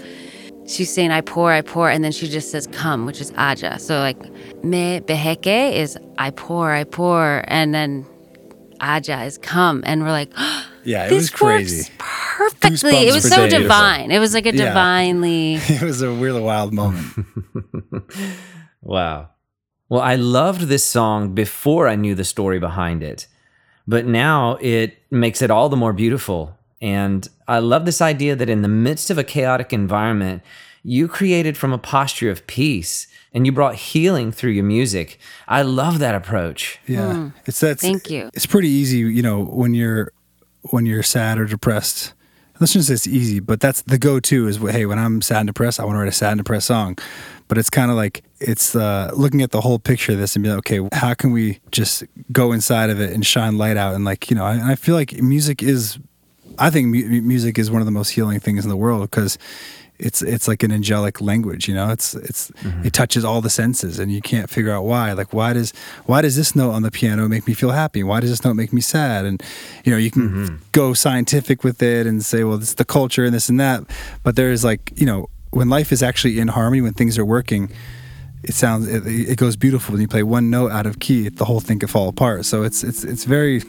She's 0.68 0.92
saying, 0.92 1.10
I 1.10 1.22
pour, 1.22 1.50
I 1.50 1.62
pour. 1.62 1.88
And 1.90 2.04
then 2.04 2.12
she 2.12 2.28
just 2.28 2.50
says, 2.50 2.66
come, 2.68 3.06
which 3.06 3.20
is 3.20 3.32
aja. 3.36 3.78
So 3.78 3.98
like, 4.00 4.18
me 4.62 5.00
beheke 5.00 5.72
is 5.72 5.98
I 6.18 6.30
pour, 6.30 6.70
I 6.72 6.84
pour. 6.84 7.42
And 7.48 7.74
then 7.74 8.04
aja 8.80 9.22
is 9.24 9.38
come. 9.38 9.82
And 9.86 10.02
we're 10.02 10.10
like, 10.10 10.30
yeah, 10.84 11.06
it 11.06 11.08
this 11.10 11.22
was 11.22 11.30
crazy. 11.30 11.90
perfectly. 11.98 12.70
Goosebumps 12.92 13.06
It 13.08 13.12
was 13.14 13.28
so 13.28 13.48
days. 13.48 13.62
divine. 13.62 14.10
It 14.10 14.18
was 14.18 14.34
like 14.34 14.46
a 14.46 14.54
Yeah. 14.54 14.66
divinely. 14.66 15.54
It 15.68 15.82
was 15.82 16.02
a 16.02 16.10
really 16.10 16.42
wild 16.42 16.72
moment. 16.74 17.06
Wow. 18.82 19.30
Well, 19.88 20.00
I 20.02 20.16
loved 20.16 20.62
this 20.62 20.84
song 20.84 21.34
before 21.34 21.88
I 21.88 21.96
knew 21.96 22.14
the 22.14 22.24
story 22.24 22.58
behind 22.58 23.02
it, 23.02 23.26
but 23.86 24.06
now 24.06 24.56
it 24.60 24.98
makes 25.10 25.42
it 25.42 25.50
all 25.50 25.68
the 25.68 25.76
more 25.76 25.92
beautiful. 25.92 26.57
And 26.80 27.28
I 27.46 27.58
love 27.58 27.84
this 27.84 28.00
idea 28.00 28.36
that 28.36 28.48
in 28.48 28.62
the 28.62 28.68
midst 28.68 29.10
of 29.10 29.18
a 29.18 29.24
chaotic 29.24 29.72
environment, 29.72 30.42
you 30.84 31.08
created 31.08 31.56
from 31.56 31.72
a 31.72 31.78
posture 31.78 32.30
of 32.30 32.46
peace 32.46 33.08
and 33.34 33.44
you 33.44 33.52
brought 33.52 33.74
healing 33.74 34.32
through 34.32 34.52
your 34.52 34.64
music. 34.64 35.18
I 35.46 35.62
love 35.62 35.98
that 35.98 36.14
approach. 36.14 36.78
Yeah, 36.86 37.30
it's 37.46 37.60
that. 37.60 37.80
Thank 37.80 38.10
you. 38.10 38.30
It's 38.32 38.46
pretty 38.46 38.68
easy, 38.68 38.98
you 38.98 39.22
know, 39.22 39.44
when 39.44 39.74
you're 39.74 40.12
when 40.70 40.86
you're 40.86 41.02
sad 41.02 41.38
or 41.38 41.44
depressed. 41.44 42.14
Let's 42.60 42.72
just 42.72 42.88
say 42.88 42.94
it's 42.94 43.06
easy, 43.06 43.38
but 43.38 43.60
that's 43.60 43.82
the 43.82 43.98
go-to. 43.98 44.48
Is 44.48 44.56
hey, 44.56 44.84
when 44.86 44.98
I'm 44.98 45.20
sad 45.20 45.40
and 45.40 45.46
depressed, 45.46 45.78
I 45.78 45.84
want 45.84 45.94
to 45.94 46.00
write 46.00 46.08
a 46.08 46.12
sad 46.12 46.32
and 46.32 46.38
depressed 46.38 46.66
song. 46.66 46.96
But 47.46 47.56
it's 47.56 47.70
kind 47.70 47.90
of 47.90 47.96
like 47.96 48.24
it's 48.40 48.74
uh, 48.74 49.10
looking 49.14 49.42
at 49.42 49.52
the 49.52 49.60
whole 49.60 49.78
picture 49.78 50.12
of 50.12 50.18
this 50.18 50.34
and 50.36 50.42
be 50.42 50.48
like, 50.48 50.58
okay, 50.58 50.88
how 50.92 51.14
can 51.14 51.30
we 51.30 51.60
just 51.70 52.04
go 52.32 52.52
inside 52.52 52.90
of 52.90 53.00
it 53.00 53.12
and 53.12 53.24
shine 53.24 53.58
light 53.58 53.76
out? 53.76 53.94
And 53.94 54.04
like, 54.04 54.30
you 54.30 54.36
know, 54.36 54.44
I, 54.44 54.72
I 54.72 54.74
feel 54.74 54.94
like 54.94 55.12
music 55.22 55.62
is, 55.62 55.98
I 56.58 56.70
think 56.70 56.88
mu- 56.88 57.22
music 57.22 57.58
is 57.58 57.70
one 57.70 57.80
of 57.80 57.86
the 57.86 57.92
most 57.92 58.10
healing 58.10 58.40
things 58.40 58.64
in 58.64 58.68
the 58.68 58.76
world 58.76 59.02
because 59.10 59.38
it's 59.98 60.22
it's 60.22 60.46
like 60.46 60.62
an 60.62 60.70
angelic 60.70 61.20
language 61.20 61.68
you 61.68 61.74
know? 61.74 61.90
It's 61.90 62.14
it's 62.14 62.50
mm-hmm. 62.50 62.86
it 62.86 62.92
touches 62.92 63.24
all 63.24 63.40
the 63.40 63.50
senses 63.50 63.98
and 63.98 64.12
you 64.12 64.20
can't 64.20 64.48
figure 64.48 64.72
out 64.72 64.84
why. 64.84 65.12
Like 65.12 65.32
why 65.32 65.52
does 65.52 65.72
why 66.06 66.22
does 66.22 66.36
this 66.36 66.54
note 66.54 66.72
on 66.72 66.82
the 66.82 66.90
piano 66.90 67.28
make 67.28 67.46
me 67.46 67.54
feel 67.54 67.70
happy? 67.70 68.02
Why 68.02 68.20
does 68.20 68.30
this 68.30 68.44
note 68.44 68.54
make 68.54 68.72
me 68.72 68.80
sad? 68.80 69.24
And 69.24 69.42
you 69.84 69.92
know 69.92 69.98
you 69.98 70.10
can 70.10 70.28
mm-hmm. 70.28 70.56
go 70.72 70.94
scientific 70.94 71.64
with 71.64 71.82
it 71.82 72.06
and 72.06 72.24
say 72.24 72.44
well 72.44 72.56
it's 72.56 72.74
the 72.74 72.84
culture 72.84 73.24
and 73.24 73.34
this 73.34 73.48
and 73.48 73.58
that. 73.60 73.84
But 74.22 74.36
there 74.36 74.50
is 74.50 74.64
like 74.64 74.92
you 74.94 75.06
know 75.06 75.28
when 75.50 75.68
life 75.68 75.92
is 75.92 76.02
actually 76.02 76.38
in 76.38 76.48
harmony 76.48 76.82
when 76.82 76.94
things 76.94 77.18
are 77.18 77.24
working 77.24 77.70
it 78.44 78.54
sounds 78.54 78.86
it, 78.86 79.04
it 79.06 79.36
goes 79.36 79.56
beautiful 79.56 79.92
when 79.92 80.00
you 80.00 80.08
play 80.08 80.22
one 80.22 80.48
note 80.50 80.70
out 80.70 80.86
of 80.86 80.98
key 81.00 81.28
the 81.28 81.44
whole 81.44 81.60
thing 81.60 81.78
could 81.78 81.90
fall 81.90 82.08
apart 82.08 82.44
so 82.44 82.62
it's 82.62 82.84
it's 82.84 83.02
it's 83.04 83.24
very 83.24 83.60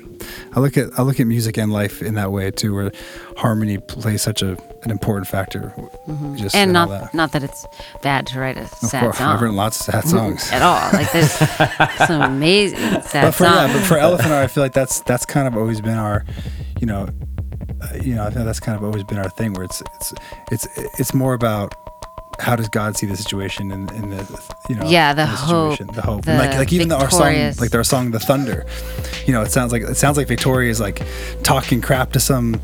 i 0.56 0.60
look 0.60 0.78
at 0.78 0.88
i 0.98 1.02
look 1.02 1.20
at 1.20 1.26
music 1.26 1.58
and 1.58 1.74
life 1.74 2.02
in 2.04 2.14
that 2.16 2.32
way 2.32 2.52
too 2.52 2.74
where 2.76 2.92
harmony 3.38 3.78
plays 3.80 4.22
such 4.22 4.42
a 4.44 4.58
an 4.84 4.92
important 4.92 5.28
factor 5.28 5.74
just 6.36 6.56
And 6.56 6.72
not 6.72 6.88
that. 6.90 7.14
not 7.14 7.32
that 7.34 7.44
it's 7.44 7.66
bad 8.04 8.28
to 8.28 8.40
write 8.40 8.58
a 8.58 8.62
of 8.62 8.70
sad 8.70 9.02
course 9.02 9.18
song. 9.18 9.28
i've 9.36 9.42
written 9.42 9.56
lots 9.58 9.80
of 9.80 9.86
sad 9.94 10.04
songs 10.08 10.50
at 10.52 10.62
all. 10.62 10.92
Like 10.94 11.12
there's 11.12 11.32
some 12.08 12.22
amazing 12.22 12.78
sad 13.02 13.24
but 13.26 13.32
for 13.36 13.46
songs. 13.46 13.56
yeah, 13.56 13.74
but 13.74 13.84
for 13.86 13.98
Elephant 13.98 14.32
I 14.32 14.48
feel 14.48 14.64
like 14.64 14.74
that's 14.74 15.02
that's 15.02 15.26
kind 15.26 15.48
of 15.48 15.58
always 15.58 15.82
been 15.82 15.98
our, 15.98 16.24
you 16.80 16.86
know, 16.88 17.10
uh, 17.82 17.96
you 18.02 18.14
know, 18.16 18.24
I 18.26 18.30
think 18.30 18.46
that's 18.46 18.60
kind 18.60 18.78
of 18.78 18.84
always 18.84 19.04
been 19.04 19.18
our 19.18 19.30
thing 19.30 19.54
where 19.54 19.64
it's 19.66 19.82
it's 19.96 20.14
it's 20.52 20.68
it's 21.00 21.14
more 21.14 21.34
about 21.34 21.74
how 22.40 22.56
does 22.56 22.70
God 22.70 22.96
see 22.96 23.06
the 23.06 23.18
situation 23.18 23.72
in, 23.72 23.94
in 23.94 24.10
the 24.12 24.54
you 24.70 24.76
know 24.76 24.86
Yeah, 24.90 25.14
the 25.14 25.24
in 25.24 25.28
hope, 25.28 25.72
situation, 25.74 25.88
the 25.96 26.02
hope 26.02 26.26
the 26.26 26.36
like 26.36 26.56
like 26.56 26.74
even 26.74 26.88
the, 26.88 26.96
our 26.98 27.10
song 27.12 27.34
like 27.60 27.70
their 27.72 27.84
song 27.84 28.12
the 28.12 28.20
thunder 28.20 28.66
you 29.26 29.34
know 29.34 29.42
it 29.42 29.52
sounds 29.52 29.72
like 29.72 29.82
it 29.84 29.96
sounds 29.98 30.16
like 30.18 30.28
Victoria 30.28 30.72
is 30.72 30.80
like 30.80 31.02
talking 31.44 31.82
crap 31.82 32.12
to 32.14 32.20
some 32.20 32.60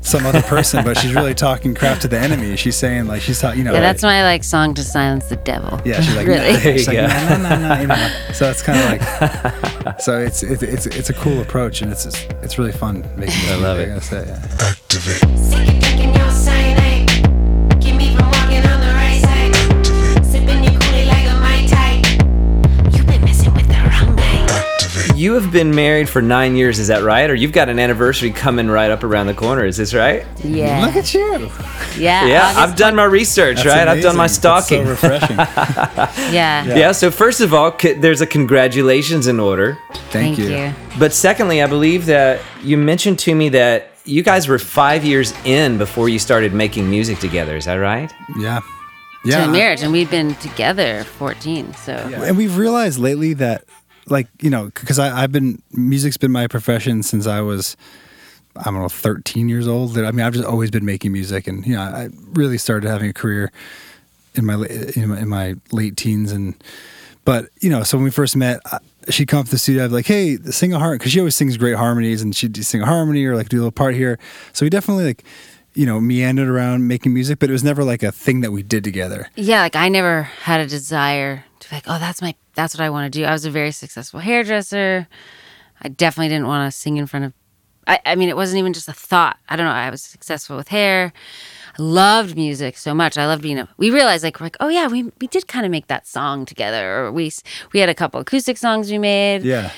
some 0.00 0.24
other 0.26 0.40
person 0.42 0.82
but 0.84 0.96
she's 0.96 1.14
really 1.14 1.34
talking 1.48 1.74
crap 1.74 1.98
to 2.00 2.08
the 2.08 2.18
enemy 2.18 2.56
she's 2.56 2.76
saying 2.76 3.06
like 3.06 3.20
she's 3.20 3.40
talking 3.40 3.58
you 3.58 3.64
know 3.64 3.74
Yeah, 3.74 3.80
that's 3.80 4.02
my 4.02 4.22
like 4.22 4.44
song 4.44 4.72
to 4.74 4.82
silence 4.82 5.26
the 5.26 5.36
devil. 5.36 5.78
yeah 5.84 6.00
she's 6.00 6.16
like 6.16 6.26
really. 6.34 6.52
nah. 6.52 6.58
She's 6.60 6.86
like, 6.88 6.96
go. 6.96 7.06
nah, 7.06 7.36
nah, 7.36 7.48
nah, 7.56 7.68
nah, 7.74 7.80
you 7.80 7.86
know 7.86 8.12
so 8.32 8.50
it's 8.50 8.62
kind 8.62 8.78
of 9.00 9.84
like 9.84 10.00
so 10.00 10.18
it's 10.18 10.42
it's 10.42 10.62
it's 10.62 10.86
it's 10.86 11.10
a 11.10 11.14
cool 11.14 11.40
approach 11.40 11.82
and 11.82 11.92
it's 11.92 12.06
it's, 12.06 12.22
it's 12.42 12.58
really 12.58 12.72
fun 12.72 13.02
making 13.16 13.36
I 13.50 13.56
love 13.56 13.78
it. 13.78 13.84
I 13.90 13.94
gotta 13.94 14.00
say, 14.00 14.24
yeah. 14.26 14.68
Activate. 14.68 15.77
You 25.18 25.34
have 25.34 25.50
been 25.50 25.74
married 25.74 26.08
for 26.08 26.22
nine 26.22 26.54
years, 26.54 26.78
is 26.78 26.86
that 26.86 27.02
right? 27.02 27.28
Or 27.28 27.34
you've 27.34 27.50
got 27.50 27.68
an 27.68 27.80
anniversary 27.80 28.30
coming 28.30 28.68
right 28.68 28.88
up 28.88 29.02
around 29.02 29.26
the 29.26 29.34
corner, 29.34 29.64
is 29.64 29.76
this 29.76 29.92
right? 29.92 30.24
Yeah. 30.44 30.86
look 30.86 30.94
at 30.94 31.12
you 31.12 31.50
yeah. 31.98 32.24
Yeah, 32.24 32.42
August 32.50 32.58
I've 32.58 32.76
done 32.76 32.94
my 32.94 33.02
research, 33.02 33.56
That's 33.56 33.66
right? 33.66 33.88
I've 33.88 34.00
done 34.00 34.16
my 34.16 34.26
amazing. 34.26 34.42
That's 34.42 34.66
stalking. 34.68 34.84
so 34.84 34.90
refreshing 34.90 35.36
Yeah. 36.32 36.64
yeah. 36.64 36.92
so 36.92 37.10
first 37.10 37.40
of 37.40 37.52
all, 37.52 37.76
c- 37.76 37.94
there's 37.94 38.20
a 38.20 38.26
congratulations 38.26 39.26
in 39.26 39.40
order. 39.40 39.76
thank, 40.10 40.38
you. 40.38 40.72
But 41.00 41.12
secondly, 41.12 41.62
I 41.62 41.66
believe 41.66 42.06
that 42.06 42.40
you 42.62 42.76
mentioned 42.78 43.18
to 43.20 43.34
me 43.34 43.48
that 43.48 43.90
you 44.04 44.22
guys 44.22 44.46
were 44.46 44.60
five 44.60 45.04
years 45.04 45.32
in 45.44 45.78
before 45.78 46.08
you 46.08 46.20
started 46.20 46.54
making 46.54 46.88
music 46.88 47.18
together. 47.18 47.56
Is 47.56 47.64
that 47.64 47.74
right? 47.74 48.12
yeah 48.38 48.60
To 48.60 49.28
yeah 49.30 49.48
a 49.48 49.48
marriage, 49.50 49.82
and 49.82 49.90
we've 49.90 50.10
been 50.10 50.36
together 50.36 51.02
14. 51.02 51.74
So 51.74 51.92
and 51.92 52.36
we've 52.36 52.56
realized 52.56 53.00
lately 53.00 53.34
that 53.34 53.64
like 54.10 54.28
you 54.40 54.50
know 54.50 54.66
because 54.66 54.98
i've 54.98 55.32
been 55.32 55.60
music's 55.72 56.16
been 56.16 56.32
my 56.32 56.46
profession 56.46 57.02
since 57.02 57.26
i 57.26 57.40
was 57.40 57.76
i 58.56 58.64
don't 58.64 58.74
know 58.74 58.88
13 58.88 59.48
years 59.48 59.68
old. 59.68 59.96
I 59.98 60.10
mean 60.10 60.24
i've 60.24 60.32
just 60.34 60.44
always 60.46 60.70
been 60.70 60.84
making 60.84 61.12
music 61.12 61.46
and 61.46 61.66
you 61.66 61.74
know 61.76 61.82
i 61.82 62.08
really 62.32 62.58
started 62.58 62.88
having 62.88 63.10
a 63.10 63.12
career 63.12 63.52
in 64.34 64.44
my 64.46 64.54
in 64.96 65.08
my, 65.08 65.18
in 65.20 65.28
my 65.28 65.54
late 65.72 65.96
teens 65.96 66.32
and 66.32 66.54
but 67.24 67.48
you 67.60 67.70
know 67.70 67.82
so 67.82 67.96
when 67.98 68.04
we 68.04 68.10
first 68.10 68.36
met 68.36 68.60
I- 68.66 68.78
she'd 69.10 69.26
come 69.28 69.40
up 69.40 69.46
to 69.46 69.50
the 69.52 69.58
studio 69.58 69.84
i'd 69.84 69.88
be 69.88 69.94
like 69.94 70.06
hey 70.06 70.36
sing 70.50 70.72
a 70.74 70.78
harmony 70.78 70.98
because 70.98 71.12
she 71.12 71.18
always 71.20 71.34
sings 71.36 71.56
great 71.56 71.76
harmonies 71.76 72.22
and 72.22 72.34
she'd 72.36 72.56
sing 72.64 72.82
a 72.82 72.86
harmony 72.86 73.24
or 73.24 73.36
like 73.36 73.48
do 73.48 73.56
a 73.56 73.60
little 73.60 73.72
part 73.72 73.94
here. 73.94 74.18
So 74.52 74.64
we 74.66 74.70
definitely 74.70 75.04
like 75.04 75.24
you 75.74 75.86
know 75.86 76.00
meandered 76.00 76.48
around 76.48 76.86
making 76.88 77.14
music 77.14 77.38
but 77.38 77.48
it 77.48 77.52
was 77.52 77.62
never 77.64 77.84
like 77.84 78.02
a 78.02 78.10
thing 78.12 78.40
that 78.42 78.50
we 78.52 78.62
did 78.62 78.82
together. 78.84 79.30
Yeah, 79.36 79.60
like 79.60 79.76
I 79.76 79.88
never 79.88 80.22
had 80.22 80.60
a 80.60 80.66
desire 80.66 81.44
like, 81.72 81.84
oh, 81.86 81.98
that's 81.98 82.22
my, 82.22 82.34
that's 82.54 82.74
what 82.74 82.82
I 82.82 82.90
want 82.90 83.12
to 83.12 83.18
do. 83.18 83.24
I 83.24 83.32
was 83.32 83.44
a 83.44 83.50
very 83.50 83.72
successful 83.72 84.20
hairdresser. 84.20 85.08
I 85.80 85.88
definitely 85.88 86.28
didn't 86.28 86.46
want 86.46 86.72
to 86.72 86.76
sing 86.76 86.96
in 86.96 87.06
front 87.06 87.26
of. 87.26 87.32
I, 87.86 88.00
I 88.04 88.14
mean, 88.16 88.28
it 88.28 88.36
wasn't 88.36 88.58
even 88.58 88.72
just 88.72 88.88
a 88.88 88.92
thought. 88.92 89.38
I 89.48 89.56
don't 89.56 89.66
know. 89.66 89.72
I 89.72 89.88
was 89.90 90.02
successful 90.02 90.56
with 90.56 90.68
hair. 90.68 91.12
I 91.78 91.82
loved 91.82 92.36
music 92.36 92.76
so 92.76 92.92
much. 92.94 93.16
I 93.16 93.26
loved 93.26 93.42
being 93.42 93.58
a. 93.58 93.68
We 93.76 93.90
realized 93.90 94.24
like 94.24 94.40
we're 94.40 94.46
like, 94.46 94.56
oh 94.60 94.68
yeah, 94.68 94.88
we 94.88 95.04
we 95.20 95.26
did 95.28 95.48
kind 95.48 95.64
of 95.64 95.70
make 95.70 95.86
that 95.86 96.06
song 96.06 96.44
together, 96.44 96.98
or 96.98 97.12
we 97.12 97.30
we 97.72 97.80
had 97.80 97.88
a 97.88 97.94
couple 97.94 98.20
acoustic 98.20 98.58
songs 98.58 98.90
we 98.90 98.98
made 98.98 99.42
yeah 99.42 99.70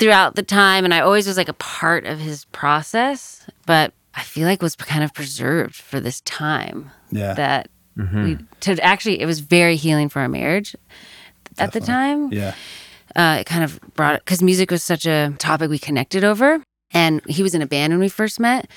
throughout 0.00 0.34
the 0.34 0.42
time 0.42 0.84
and 0.84 0.94
I 0.94 1.00
always 1.00 1.26
was 1.26 1.36
like 1.36 1.50
a 1.50 1.54
part 1.54 2.06
of 2.06 2.18
his 2.18 2.46
process, 2.46 3.46
but 3.66 3.92
I 4.14 4.22
feel 4.22 4.48
like 4.48 4.62
was 4.62 4.74
kind 4.74 5.04
of 5.04 5.14
preserved 5.14 5.76
for 5.76 6.00
this 6.00 6.22
time. 6.22 6.90
Yeah. 7.12 7.34
That 7.34 7.68
we 7.96 8.38
to 8.60 8.82
actually 8.82 9.20
it 9.20 9.26
was 9.26 9.40
very 9.40 9.76
healing 9.76 10.08
for 10.08 10.20
our 10.20 10.28
marriage 10.28 10.74
at 11.58 11.72
the 11.72 11.80
time. 11.80 12.32
yeah. 12.32 12.54
Uh, 13.16 13.38
it 13.40 13.46
kind 13.46 13.64
of 13.64 13.80
brought 13.94 14.14
it 14.14 14.24
because 14.24 14.40
music 14.40 14.70
was 14.70 14.84
such 14.84 15.04
a 15.04 15.34
topic 15.38 15.68
we 15.68 15.78
connected 15.78 16.22
over, 16.22 16.62
and 16.92 17.20
he 17.26 17.42
was 17.42 17.54
in 17.56 17.62
a 17.62 17.66
band 17.66 17.92
when 17.92 17.98
we 17.98 18.08
first 18.08 18.38
met. 18.38 18.70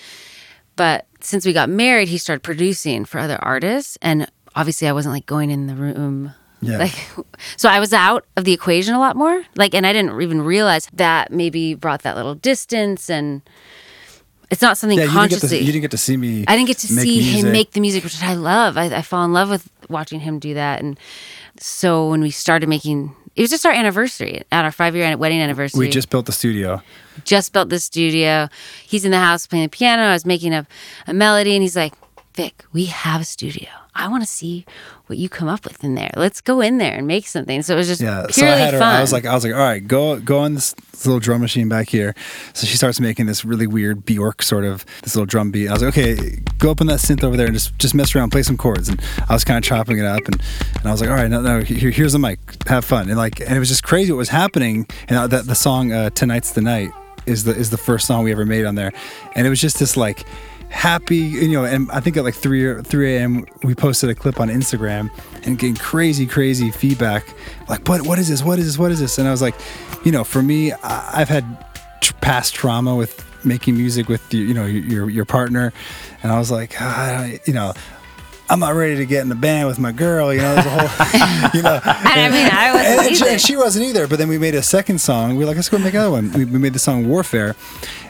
But 0.76 1.06
since 1.22 1.46
we 1.46 1.54
got 1.54 1.70
married, 1.70 2.08
he 2.08 2.18
started 2.18 2.42
producing 2.42 3.06
for 3.06 3.20
other 3.20 3.38
artists, 3.44 3.96
and 4.02 4.28
obviously, 4.56 4.88
I 4.88 4.92
wasn't 4.92 5.14
like 5.14 5.28
going 5.28 5.52
in 5.52 5.68
the 5.68 5.76
room. 5.76 6.34
Yeah. 6.62 6.78
Like 6.78 6.96
so 7.58 7.70
i 7.70 7.80
was 7.80 7.92
out 7.92 8.26
of 8.38 8.46
the 8.46 8.54
equation 8.54 8.96
a 8.96 9.00
lot 9.00 9.16
more. 9.16 9.44
Like 9.56 9.76
and 9.76 9.86
i 9.86 9.94
didn't 9.94 10.20
even 10.22 10.42
realize 10.42 10.88
that 10.94 11.32
maybe 11.32 11.76
brought 11.76 12.04
that 12.04 12.16
little 12.16 12.36
distance 12.36 13.10
and 13.10 13.42
it's 14.54 14.62
not 14.62 14.78
something 14.78 14.98
Yeah, 14.98 15.06
you 15.06 15.10
didn't, 15.12 15.30
to, 15.30 15.36
consciously 15.36 15.60
you 15.60 15.72
didn't 15.74 15.82
get 15.82 15.92
to 15.92 15.98
see 15.98 16.16
me. 16.18 16.46
i 16.48 16.56
didn't 16.56 16.68
get 16.68 16.78
to 16.80 16.88
see 16.88 17.18
music. 17.18 17.44
him 17.46 17.52
make 17.52 17.72
the 17.72 17.80
music 17.82 18.04
which 18.04 18.22
i 18.24 18.34
love 18.36 18.78
I, 18.78 18.86
I 18.86 19.02
fall 19.02 19.26
in 19.26 19.34
love 19.34 19.50
with 19.50 19.68
watching 19.90 20.20
him 20.22 20.40
do 20.40 20.54
that 20.54 20.82
and 20.82 20.98
so 21.60 22.10
when 22.10 22.22
we 22.22 22.32
started 22.32 22.70
making 22.70 23.16
it 23.36 23.42
was 23.42 23.50
just 23.50 23.66
our 23.66 23.72
anniversary 23.72 24.44
at 24.52 24.64
our 24.64 24.72
five 24.72 24.96
year 24.96 25.18
wedding 25.18 25.40
anniversary 25.42 25.80
We 25.88 25.90
just 25.90 26.10
built 26.12 26.26
the 26.28 26.32
studio. 26.32 26.82
just 27.26 27.52
built 27.52 27.70
the 27.70 27.80
studio. 27.80 28.48
He's 28.86 29.06
in 29.06 29.12
the 29.12 29.18
house 29.20 29.48
playing 29.48 29.66
the 29.66 29.70
piano. 29.70 30.04
I 30.04 30.14
was 30.14 30.24
making 30.26 30.54
a, 30.54 30.68
a 31.08 31.14
melody, 31.16 31.54
and 31.56 31.64
he's 31.64 31.76
like, 31.76 31.94
Vic, 32.36 32.64
we 32.74 32.86
have 32.86 33.22
a 33.22 33.26
studio. 33.26 33.70
I 33.96 34.08
want 34.08 34.24
to 34.24 34.28
see 34.28 34.66
what 35.06 35.18
you 35.20 35.30
come 35.30 35.48
up 35.48 35.64
with 35.66 35.84
in 35.84 35.96
there. 35.96 36.12
Let's 36.16 36.42
go 36.42 36.62
in 36.62 36.78
there 36.80 36.96
and 36.96 37.06
make 37.06 37.28
something. 37.28 37.62
So 37.62 37.76
it 37.76 37.78
was 37.78 37.88
just 37.88 38.02
Yeah. 38.02 38.26
So 38.32 38.46
I 38.46 38.50
had 38.50 38.74
her. 38.74 38.80
fun. 38.80 38.96
I 38.96 39.02
was 39.02 39.14
like, 39.14 39.26
I 39.26 39.34
was 39.36 39.44
like, 39.44 39.54
all 39.54 39.60
right, 39.60 39.86
go 39.86 40.20
go 40.20 40.40
on 40.40 40.56
this, 40.56 40.74
this 40.92 41.06
little 41.06 41.20
drum 41.20 41.42
machine 41.42 41.70
back 41.70 41.90
here. 41.90 42.16
So 42.54 42.66
she 42.66 42.76
starts 42.78 43.00
making 43.00 43.28
this 43.28 43.46
really 43.46 43.68
weird 43.68 44.06
Bjork 44.06 44.42
sort 44.42 44.66
of 44.66 44.86
this 45.04 45.16
little 45.16 45.26
drum 45.28 45.52
beat. 45.52 45.68
I 45.70 45.74
was 45.74 45.84
like, 45.84 45.98
okay, 45.98 46.40
go 46.58 46.72
up 46.72 46.82
on 46.82 46.88
that 46.88 47.00
synth 47.00 47.24
over 47.24 47.38
there 47.38 47.46
and 47.48 47.56
just 47.56 47.78
just 47.78 47.94
mess 47.94 48.16
around, 48.16 48.32
play 48.32 48.44
some 48.44 48.58
chords. 48.58 48.90
And 48.90 49.02
I 49.30 49.34
was 49.34 49.44
kind 49.44 49.58
of 49.58 49.64
chopping 49.64 50.00
it 50.00 50.06
up, 50.06 50.26
and, 50.26 50.42
and 50.78 50.86
I 50.88 50.92
was 50.92 51.02
like, 51.02 51.10
all 51.10 51.16
right, 51.16 51.30
no, 51.30 51.42
no, 51.42 51.62
here, 51.62 51.92
here's 51.92 52.14
the 52.14 52.20
mic, 52.20 52.40
have 52.68 52.86
fun. 52.86 53.10
And 53.10 53.18
like, 53.18 53.40
and 53.42 53.52
it 53.56 53.60
was 53.60 53.70
just 53.70 53.84
crazy 53.84 54.12
what 54.12 54.18
was 54.18 54.30
happening. 54.30 54.88
And 55.08 55.32
that 55.32 55.46
the 55.46 55.56
song 55.56 55.92
uh, 55.92 56.10
"Tonight's 56.12 56.52
the 56.54 56.62
Night" 56.62 56.90
is 57.26 57.44
the 57.44 57.56
is 57.56 57.70
the 57.70 57.78
first 57.78 58.08
song 58.08 58.24
we 58.24 58.32
ever 58.32 58.46
made 58.46 58.66
on 58.66 58.76
there, 58.76 58.92
and 59.36 59.46
it 59.46 59.50
was 59.50 59.62
just 59.62 59.80
this 59.80 59.96
like 59.96 60.26
happy 60.74 61.18
you 61.18 61.48
know 61.50 61.64
and 61.64 61.90
i 61.92 62.00
think 62.00 62.18
at 62.18 62.24
like 62.24 62.34
3 62.34 62.66
or 62.66 62.82
3 62.82 63.16
a.m 63.16 63.46
we 63.64 63.76
posted 63.76 64.10
a 64.10 64.16
clip 64.16 64.40
on 64.40 64.50
instagram 64.50 65.10
and 65.46 65.60
getting 65.60 65.76
crazy 65.76 66.26
crazy 66.26 66.72
feedback 66.72 67.26
like 67.70 67.88
what 67.88 68.02
what 68.02 68.20
is 68.20 68.30
this? 68.30 68.44
What 68.44 68.60
is 68.60 68.66
this? 68.66 68.78
What 68.78 68.92
is 68.92 69.00
this? 69.00 69.18
And 69.18 69.28
i 69.28 69.32
was 69.32 69.42
like 69.42 69.56
you 70.04 70.12
know 70.12 70.24
for 70.24 70.42
me 70.42 70.74
i've 70.84 71.30
had 71.30 71.46
past 72.22 72.54
trauma 72.54 72.96
with 72.96 73.26
making 73.46 73.76
music 73.76 74.08
with 74.08 74.34
you, 74.34 74.44
you 74.44 74.54
know 74.54 74.66
your 74.66 75.10
your 75.10 75.26
partner. 75.26 75.74
And 76.22 76.32
i 76.32 76.40
was 76.40 76.52
like 76.52 76.76
ah, 76.80 77.30
you 77.46 77.54
know 77.54 77.74
I'm 78.54 78.60
not 78.60 78.76
ready 78.76 78.98
to 78.98 79.06
get 79.08 79.24
in 79.24 79.30
the 79.30 79.36
band 79.36 79.68
with 79.68 79.80
my 79.80 79.92
girl, 79.92 80.32
you 80.32 80.40
know. 80.40 80.54
There's 80.54 80.68
a 80.68 80.70
whole, 80.70 81.50
you 81.56 81.64
know. 81.64 81.74
And, 81.74 81.84
I 81.84 82.30
mean, 82.30 82.52
I 82.52 82.68
and, 82.68 82.74
wasn't 82.76 83.08
and 83.08 83.18
she, 83.18 83.28
and 83.28 83.42
she 83.42 83.58
wasn't 83.58 83.86
either. 83.86 84.08
But 84.08 84.20
then 84.20 84.28
we 84.28 84.38
made 84.38 84.54
a 84.54 84.62
second 84.62 85.02
song. 85.02 85.32
We 85.32 85.38
were 85.40 85.46
like, 85.46 85.56
let's 85.56 85.70
go 85.70 85.80
make 85.80 85.96
another 85.96 86.12
one. 86.12 86.32
We, 86.34 86.46
we 86.46 86.60
made 86.60 86.74
the 86.74 86.80
song 86.80 87.10
Warfare, 87.10 87.56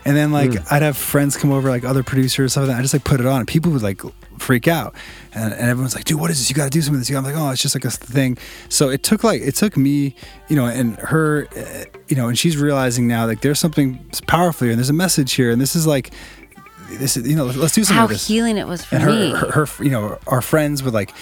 and 0.03 0.17
then 0.17 0.33
like 0.33 0.51
I'd 0.69 0.81
have 0.81 0.97
friends 0.97 1.37
come 1.37 1.53
over, 1.53 1.69
like 1.69 1.85
other 1.85 2.03
producers, 2.03 2.51
stuff 2.51 2.63
like 2.63 2.75
that. 2.75 2.79
I 2.79 2.81
just 2.81 2.93
like 2.93 3.05
put 3.05 3.21
it 3.21 3.25
on, 3.25 3.39
and 3.39 3.47
people 3.47 3.71
would 3.71 3.83
like 3.83 4.01
freak 4.37 4.67
out, 4.67 4.95
and, 5.33 5.53
and 5.53 5.69
everyone's 5.69 5.95
like, 5.95 6.03
dude, 6.03 6.19
what 6.19 6.29
is 6.29 6.39
this? 6.39 6.49
You 6.49 6.57
got 6.57 6.65
to 6.65 6.69
do 6.69 6.81
something 6.81 6.99
with 6.99 7.07
this. 7.07 7.15
I'm 7.15 7.23
like, 7.23 7.37
oh, 7.37 7.51
it's 7.51 7.61
just 7.61 7.73
like 7.73 7.85
a 7.85 7.89
thing. 7.89 8.37
So 8.67 8.89
it 8.89 9.01
took 9.01 9.23
like 9.23 9.41
it 9.41 9.55
took 9.55 9.77
me, 9.77 10.13
you 10.49 10.57
know, 10.57 10.65
and 10.65 10.97
her, 10.97 11.47
uh, 11.55 11.85
you 12.09 12.17
know, 12.17 12.27
and 12.27 12.37
she's 12.37 12.57
realizing 12.57 13.07
now 13.07 13.25
like 13.27 13.39
there's 13.39 13.59
something 13.59 14.05
powerful 14.27 14.65
here, 14.65 14.73
and 14.73 14.77
there's 14.77 14.89
a 14.89 14.93
message 14.93 15.31
here, 15.35 15.51
and 15.51 15.61
this 15.61 15.73
is 15.73 15.87
like. 15.87 16.11
This 16.89 17.17
is, 17.17 17.27
you 17.27 17.35
know, 17.35 17.45
let's 17.45 17.73
do 17.73 17.83
something 17.83 17.95
How 17.95 18.07
healing 18.07 18.57
it 18.57 18.67
was 18.67 18.83
for 18.85 18.95
and 18.95 19.03
her, 19.03 19.09
me. 19.11 19.31
her, 19.31 19.65
her, 19.65 19.83
you 19.83 19.89
know, 19.89 20.19
our 20.27 20.41
friends 20.41 20.83
would 20.83 20.93
like, 20.93 21.13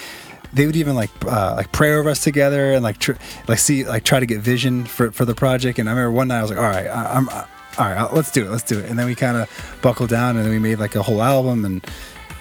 they 0.52 0.66
would 0.66 0.76
even 0.76 0.94
like, 0.94 1.10
uh, 1.24 1.54
like 1.56 1.72
pray 1.72 1.94
over 1.94 2.10
us 2.10 2.22
together 2.22 2.72
and 2.72 2.82
like, 2.82 2.98
tr- 2.98 3.12
like 3.48 3.58
see, 3.58 3.84
like 3.84 4.04
try 4.04 4.20
to 4.20 4.26
get 4.26 4.40
vision 4.40 4.84
for, 4.84 5.10
for 5.12 5.24
the 5.24 5.34
project. 5.34 5.78
And 5.78 5.88
I 5.88 5.92
remember 5.92 6.12
one 6.12 6.28
night 6.28 6.38
I 6.38 6.42
was 6.42 6.50
like, 6.50 6.60
all 6.60 6.64
right, 6.64 6.86
I, 6.86 7.14
I'm, 7.14 7.28
uh, 7.28 7.44
all 7.78 7.86
right, 7.86 8.12
let's 8.12 8.30
do 8.30 8.44
it, 8.44 8.50
let's 8.50 8.64
do 8.64 8.78
it. 8.78 8.90
And 8.90 8.98
then 8.98 9.06
we 9.06 9.14
kind 9.14 9.36
of 9.36 9.78
buckled 9.82 10.10
down 10.10 10.36
and 10.36 10.44
then 10.44 10.52
we 10.52 10.58
made 10.58 10.78
like 10.78 10.94
a 10.94 11.02
whole 11.02 11.22
album 11.22 11.64
and 11.64 11.86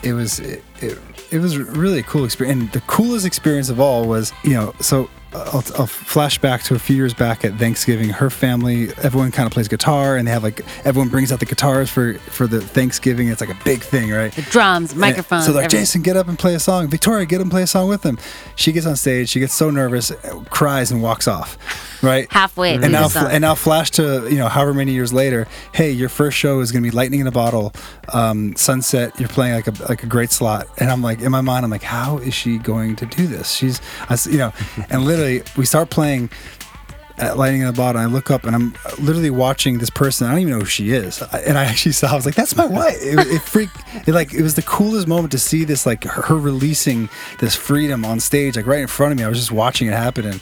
it 0.04 0.14
was, 0.14 0.40
it, 0.40 0.64
it, 0.82 1.00
it 1.32 1.40
was 1.40 1.58
really 1.58 2.00
a 2.00 2.04
cool 2.04 2.26
experience. 2.26 2.62
And 2.62 2.72
the 2.72 2.82
coolest 2.82 3.26
experience 3.26 3.70
of 3.70 3.80
all 3.80 4.08
was, 4.08 4.34
you 4.44 4.54
know, 4.54 4.74
so 4.80 5.10
I'll, 5.34 5.64
I'll 5.78 5.88
flash 5.88 6.38
back 6.40 6.62
to 6.64 6.76
a 6.76 6.80
few 6.80 6.96
years 6.96 7.14
back 7.14 7.46
at 7.46 7.54
Thanksgiving. 7.56 8.10
Her 8.10 8.30
family, 8.30 8.90
everyone 9.02 9.32
kind 9.32 9.48
of 9.48 9.54
plays 9.54 9.70
guitar, 9.70 10.18
and 10.18 10.28
they 10.28 10.32
have 10.32 10.44
like 10.44 10.62
everyone 10.86 11.08
brings 11.08 11.32
out 11.32 11.40
the 11.40 11.46
guitars 11.46 11.90
for 11.90 12.16
for 12.16 12.48
the 12.48 12.60
Thanksgiving. 12.60 13.30
It's 13.30 13.40
like 13.40 13.50
a 13.50 13.64
big 13.64 13.80
thing, 13.80 14.12
right? 14.12 14.32
the 14.34 14.42
drums, 14.42 14.92
And 14.92 15.00
microphones. 15.00 15.46
So 15.46 15.54
like, 15.54 15.66
everything. 15.66 15.82
Jason, 15.84 16.02
get 16.02 16.18
up 16.18 16.28
and 16.28 16.38
play 16.38 16.54
a 16.56 16.60
song. 16.60 16.90
Victoria, 16.90 17.26
get 17.26 17.38
up 17.38 17.44
and 17.44 17.52
play 17.52 17.64
a 17.64 17.68
song 17.68 17.88
with 17.88 18.02
them. 18.02 18.18
She 18.58 18.74
gets 18.74 18.86
on 18.86 18.98
stage. 18.98 19.30
She 19.30 19.40
gets 19.40 19.54
so 19.54 19.70
nervous, 19.70 20.12
cries, 20.50 20.92
and 20.92 21.02
walks 21.02 21.30
off. 21.30 21.58
Right. 22.04 22.30
halfway 22.32 22.74
And 22.74 22.92
now, 22.92 23.08
and 23.16 23.42
now, 23.42 23.56
flash 23.56 23.92
to 23.92 24.28
you 24.30 24.38
know, 24.38 24.50
however 24.50 24.74
many 24.74 24.92
years 24.92 25.14
later. 25.14 25.48
Hey, 25.74 25.92
your 25.92 26.10
first 26.10 26.38
show 26.38 26.60
is 26.60 26.74
going 26.74 26.84
to 26.84 26.90
be 26.90 26.96
Lightning 26.96 27.22
in 27.22 27.28
a 27.28 27.32
Bottle, 27.32 27.74
um, 28.14 28.54
Sunset. 28.58 29.18
You're 29.18 29.30
playing 29.30 29.54
like 29.54 29.68
a 29.68 29.84
like 29.88 30.04
a 30.04 30.08
great 30.08 30.32
slot, 30.32 30.68
and 30.78 30.90
I'm 30.90 31.02
like, 31.02 31.22
in 31.22 31.32
my 31.32 31.42
mind, 31.42 31.66
I'm 31.66 31.72
like, 31.72 31.84
how 31.84 32.18
is 32.18 32.34
she 32.34 32.58
going 32.58 32.96
to 32.98 33.06
do 33.06 33.28
this? 33.28 33.52
She's, 33.52 33.82
I 34.10 34.18
you 34.30 34.38
know, 34.38 34.54
and 34.90 35.04
literally, 35.04 35.44
we 35.58 35.66
start 35.66 35.90
playing 35.90 36.30
at 37.18 37.38
lighting 37.38 37.62
at 37.62 37.68
the 37.68 37.78
bottom. 37.78 38.02
I 38.02 38.06
look 38.06 38.32
up 38.32 38.46
and 38.46 38.56
I'm 38.56 38.74
literally 39.00 39.30
watching 39.30 39.78
this 39.78 39.90
person. 39.90 40.28
I 40.28 40.32
don't 40.32 40.40
even 40.40 40.54
know 40.54 40.60
who 40.60 40.66
she 40.66 40.92
is. 40.92 41.22
And 41.22 41.58
I 41.58 41.66
actually 41.66 41.92
saw. 41.92 42.12
I 42.12 42.16
was 42.16 42.26
like, 42.26 42.36
"That's 42.36 42.56
my 42.56 42.66
wife." 42.66 42.98
It, 43.00 43.20
it 43.20 43.42
freaked. 43.42 43.78
It 44.08 44.14
like 44.14 44.34
it 44.34 44.42
was 44.42 44.56
the 44.56 44.62
coolest 44.62 45.08
moment 45.08 45.32
to 45.34 45.40
see 45.40 45.64
this 45.64 45.86
like 45.86 46.04
her, 46.04 46.36
releasing 46.36 47.10
this 47.40 47.56
freedom 47.56 48.04
on 48.04 48.20
stage, 48.20 48.56
like 48.56 48.66
right 48.66 48.82
in 48.82 48.88
front 48.88 49.12
of 49.12 49.18
me. 49.18 49.24
I 49.24 49.30
was 49.30 49.38
just 49.38 49.52
watching 49.52 49.88
it 49.88 49.94
happen, 49.94 50.26
and 50.26 50.42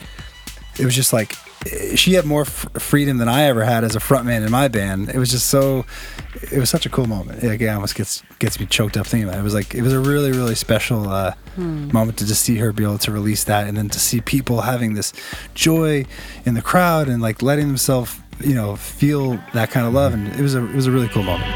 it 0.79 0.86
was 0.86 0.95
just 0.95 1.12
like 1.12 1.36
she 1.96 2.13
had 2.13 2.25
more 2.25 2.42
f- 2.42 2.68
freedom 2.80 3.18
than 3.18 3.28
I 3.28 3.44
ever 3.44 3.63
had 3.63 3.84
as 3.84 3.96
a 3.96 4.00
frontman 4.00 4.46
in 4.46 4.51
my 4.51 4.68
band. 4.68 5.10
It 5.10 5.18
was 5.18 5.32
just 5.32 5.48
so. 5.48 5.86
It 6.51 6.58
was 6.60 6.70
such 6.70 6.86
a 6.86 6.89
cool 6.89 7.06
moment. 7.06 7.44
Like, 7.44 7.60
it 7.60 7.68
almost 7.68 7.96
gets 7.96 8.24
gets 8.39 8.60
me 8.60 8.66
choked 8.66 8.96
up 8.98 9.06
thinking 9.08 9.28
about 9.28 9.38
it. 9.38 9.42
It 9.42 9.44
was 9.44 9.54
like 9.54 9.75
it 9.75 9.82
was 9.82 9.94
a 9.94 10.00
really 10.00 10.32
really 10.32 10.56
special 10.56 11.10
uh, 11.10 11.34
moment 11.58 12.18
to 12.20 12.25
just 12.25 12.44
see 12.44 12.56
her 12.58 12.72
be 12.72 12.84
able 12.84 12.98
to 13.00 13.12
release 13.12 13.44
that, 13.46 13.68
and 13.68 13.75
then 13.78 13.89
to 13.89 14.00
see 14.00 14.22
people 14.22 14.62
having 14.62 14.94
this 14.94 15.12
joy 15.54 16.06
in 16.46 16.54
the 16.54 16.62
crowd 16.62 17.10
and 17.10 17.22
like 17.22 17.42
letting 17.42 17.68
themselves 17.68 18.16
you 18.39 18.56
know 18.56 18.75
feel 18.78 19.38
that 19.54 19.70
kind 19.70 19.86
of 19.86 19.94
love, 19.94 20.13
and 20.13 20.28
it 20.30 20.42
was 20.42 20.56
a 20.56 20.63
it 20.63 20.75
was 20.75 20.88
a 20.88 20.92
really 20.92 21.10
cool 21.10 21.24
moment. 21.24 21.50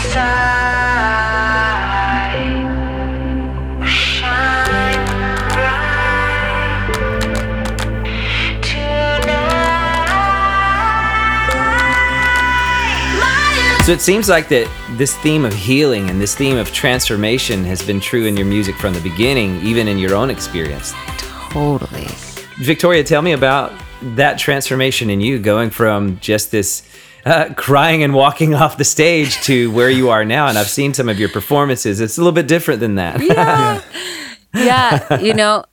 Inside, 0.00 1.29
So 13.90 13.94
it 13.94 14.00
seems 14.00 14.28
like 14.28 14.48
that 14.50 14.70
this 14.90 15.16
theme 15.16 15.44
of 15.44 15.52
healing 15.52 16.10
and 16.10 16.20
this 16.20 16.36
theme 16.36 16.56
of 16.56 16.72
transformation 16.72 17.64
has 17.64 17.82
been 17.82 17.98
true 17.98 18.24
in 18.24 18.36
your 18.36 18.46
music 18.46 18.76
from 18.76 18.94
the 18.94 19.00
beginning, 19.00 19.60
even 19.62 19.88
in 19.88 19.98
your 19.98 20.14
own 20.14 20.30
experience. 20.30 20.92
Totally. 21.48 22.06
Victoria, 22.60 23.02
tell 23.02 23.20
me 23.20 23.32
about 23.32 23.72
that 24.14 24.38
transformation 24.38 25.10
in 25.10 25.20
you 25.20 25.40
going 25.40 25.70
from 25.70 26.20
just 26.20 26.52
this 26.52 26.88
uh, 27.26 27.52
crying 27.56 28.04
and 28.04 28.14
walking 28.14 28.54
off 28.62 28.78
the 28.78 28.84
stage 28.84 29.42
to 29.42 29.72
where 29.72 29.90
you 29.90 30.08
are 30.08 30.24
now. 30.24 30.46
And 30.46 30.56
I've 30.56 30.70
seen 30.70 30.94
some 30.94 31.08
of 31.08 31.18
your 31.18 31.28
performances. 31.28 31.98
It's 31.98 32.16
a 32.16 32.20
little 32.20 32.32
bit 32.32 32.46
different 32.46 32.78
than 32.78 32.94
that. 32.94 33.82
yeah, 34.54 35.18
you 35.20 35.34
know, 35.34 35.64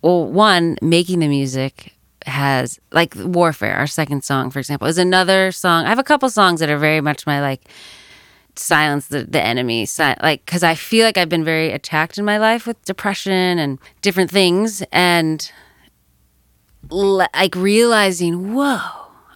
well, 0.00 0.24
one 0.24 0.78
making 0.80 1.18
the 1.18 1.26
music 1.26 1.92
has 2.26 2.78
like 2.92 3.14
warfare. 3.16 3.76
Our 3.76 3.86
second 3.86 4.24
song, 4.24 4.50
for 4.50 4.58
example, 4.58 4.88
is 4.88 4.98
another 4.98 5.52
song. 5.52 5.84
I 5.84 5.88
have 5.88 5.98
a 5.98 6.04
couple 6.04 6.28
songs 6.30 6.60
that 6.60 6.68
are 6.70 6.78
very 6.78 7.00
much 7.00 7.26
my 7.26 7.40
like 7.40 7.68
silence 8.56 9.08
the, 9.08 9.24
the 9.24 9.42
enemy 9.42 9.84
si- 9.84 10.14
like 10.22 10.44
because 10.44 10.62
i 10.62 10.76
feel 10.76 11.04
like 11.04 11.18
i've 11.18 11.28
been 11.28 11.42
very 11.44 11.72
attacked 11.72 12.18
in 12.18 12.24
my 12.24 12.38
life 12.38 12.68
with 12.68 12.80
depression 12.84 13.58
and 13.58 13.80
different 14.00 14.30
things 14.30 14.80
and 14.92 15.50
le- 16.90 17.28
like 17.34 17.56
realizing 17.56 18.54
whoa 18.54 18.78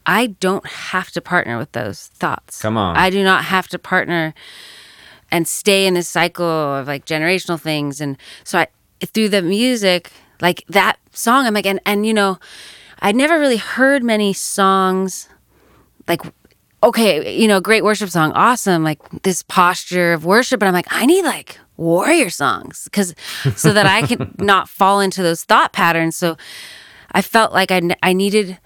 i 0.07 0.29
don't 0.29 0.65
have 0.67 1.11
to 1.11 1.21
partner 1.21 1.59
with 1.59 1.73
those 1.73 2.07
thoughts 2.15 2.63
Come 2.63 2.77
on. 2.77 2.97
i 2.97 3.11
do 3.11 3.25
not 3.25 3.45
have 3.47 3.67
to 3.69 3.79
partner 3.79 4.35
and 5.33 5.49
stay 5.49 5.87
in 5.87 5.95
this 5.95 6.09
cycle 6.09 6.47
of 6.47 6.87
like 6.87 7.05
generational 7.05 7.59
things 7.61 8.01
and 8.01 8.17
so 8.45 8.61
i 8.61 8.69
through 9.05 9.29
the 9.29 9.43
music 9.43 10.13
like 10.41 10.65
that 10.69 10.97
song 11.13 11.45
i'm 11.45 11.55
like 11.55 11.67
and, 11.67 11.81
and 11.85 12.07
you 12.07 12.15
know 12.15 12.39
i'd 13.01 13.17
never 13.17 13.39
really 13.39 13.57
heard 13.57 14.03
many 14.03 14.33
songs 14.33 15.29
like 16.07 16.23
okay 16.83 17.37
you 17.37 17.49
know 17.49 17.61
great 17.61 17.85
worship 17.85 18.09
song 18.09 18.33
awesome 18.33 18.83
like 18.85 18.99
this 19.23 19.43
posture 19.43 20.13
of 20.13 20.25
worship 20.25 20.61
but 20.61 20.67
i'm 20.67 20.75
like 20.75 20.87
i 20.91 21.07
need 21.07 21.25
like 21.25 21.59
warrior 21.77 22.31
songs 22.31 22.85
because 22.85 23.15
so 23.57 23.73
that 23.73 23.87
i 23.87 24.03
can 24.03 24.35
not 24.39 24.69
fall 24.69 25.01
into 25.01 25.23
those 25.23 25.45
thought 25.45 25.73
patterns. 25.73 26.17
So 26.17 26.37
i 27.13 27.23
felt 27.23 27.53
like 27.53 27.71
I, 27.71 27.81
I 28.03 28.13
needed 28.13 28.59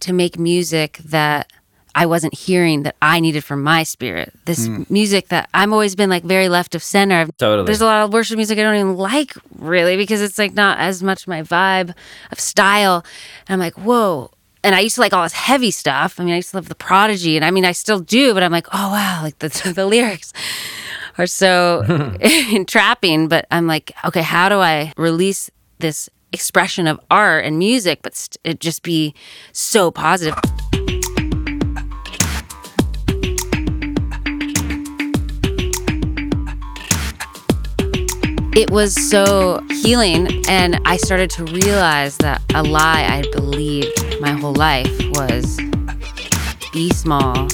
to 0.00 0.12
make 0.12 0.38
music 0.38 0.98
that 1.04 1.52
i 1.98 2.06
wasn't 2.06 2.34
hearing 2.34 2.82
that 2.84 2.94
i 3.02 3.20
needed 3.20 3.42
from 3.42 3.62
my 3.62 3.82
spirit 3.82 4.32
this 4.44 4.66
hmm. 4.66 4.82
music 4.88 5.28
that 5.28 5.48
i'm 5.52 5.72
always 5.72 5.94
been 5.94 6.10
like 6.10 6.24
very 6.24 6.48
left 6.48 6.74
of 6.74 6.82
center 6.82 7.26
Totally. 7.38 7.66
there's 7.66 7.80
a 7.80 7.86
lot 7.86 8.04
of 8.04 8.12
worship 8.12 8.36
music 8.36 8.58
i 8.58 8.62
don't 8.62 8.74
even 8.74 8.96
like 8.96 9.34
really 9.56 9.96
because 9.96 10.22
it's 10.22 10.38
like 10.38 10.54
not 10.54 10.78
as 10.78 11.02
much 11.02 11.26
my 11.26 11.42
vibe 11.42 11.94
of 12.30 12.38
style 12.38 13.04
and 13.46 13.54
i'm 13.54 13.60
like 13.60 13.74
whoa 13.74 14.30
and 14.64 14.74
I 14.74 14.80
used 14.80 14.96
to 14.96 15.00
like 15.00 15.12
all 15.12 15.22
this 15.22 15.32
heavy 15.32 15.70
stuff. 15.70 16.18
I 16.18 16.24
mean, 16.24 16.34
I 16.34 16.36
used 16.36 16.50
to 16.50 16.56
love 16.56 16.68
the 16.68 16.74
Prodigy, 16.74 17.36
and 17.36 17.44
I 17.44 17.50
mean, 17.50 17.64
I 17.64 17.72
still 17.72 18.00
do. 18.00 18.34
But 18.34 18.42
I'm 18.42 18.52
like, 18.52 18.66
oh 18.72 18.90
wow, 18.90 19.20
like 19.22 19.38
the 19.38 19.48
the 19.74 19.86
lyrics 19.86 20.32
are 21.16 21.26
so 21.26 21.84
entrapping. 22.20 23.28
But 23.28 23.46
I'm 23.50 23.66
like, 23.66 23.92
okay, 24.04 24.22
how 24.22 24.48
do 24.48 24.56
I 24.56 24.92
release 24.96 25.50
this 25.78 26.08
expression 26.32 26.86
of 26.86 27.00
art 27.10 27.44
and 27.44 27.58
music, 27.58 28.00
but 28.02 28.14
st- 28.14 28.36
it 28.44 28.60
just 28.60 28.82
be 28.82 29.14
so 29.52 29.90
positive? 29.90 30.38
It 38.58 38.72
was 38.72 38.92
so 39.08 39.64
healing, 39.70 40.44
and 40.48 40.80
I 40.84 40.96
started 40.96 41.30
to 41.30 41.44
realize 41.44 42.16
that 42.16 42.42
a 42.56 42.62
lie 42.64 43.04
I 43.04 43.22
believed 43.30 44.20
my 44.20 44.32
whole 44.32 44.52
life 44.52 44.90
was 45.12 45.60
be 46.72 46.90
small, 46.90 47.46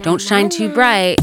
don't 0.00 0.20
shine 0.20 0.48
too 0.48 0.68
bright. 0.68 1.20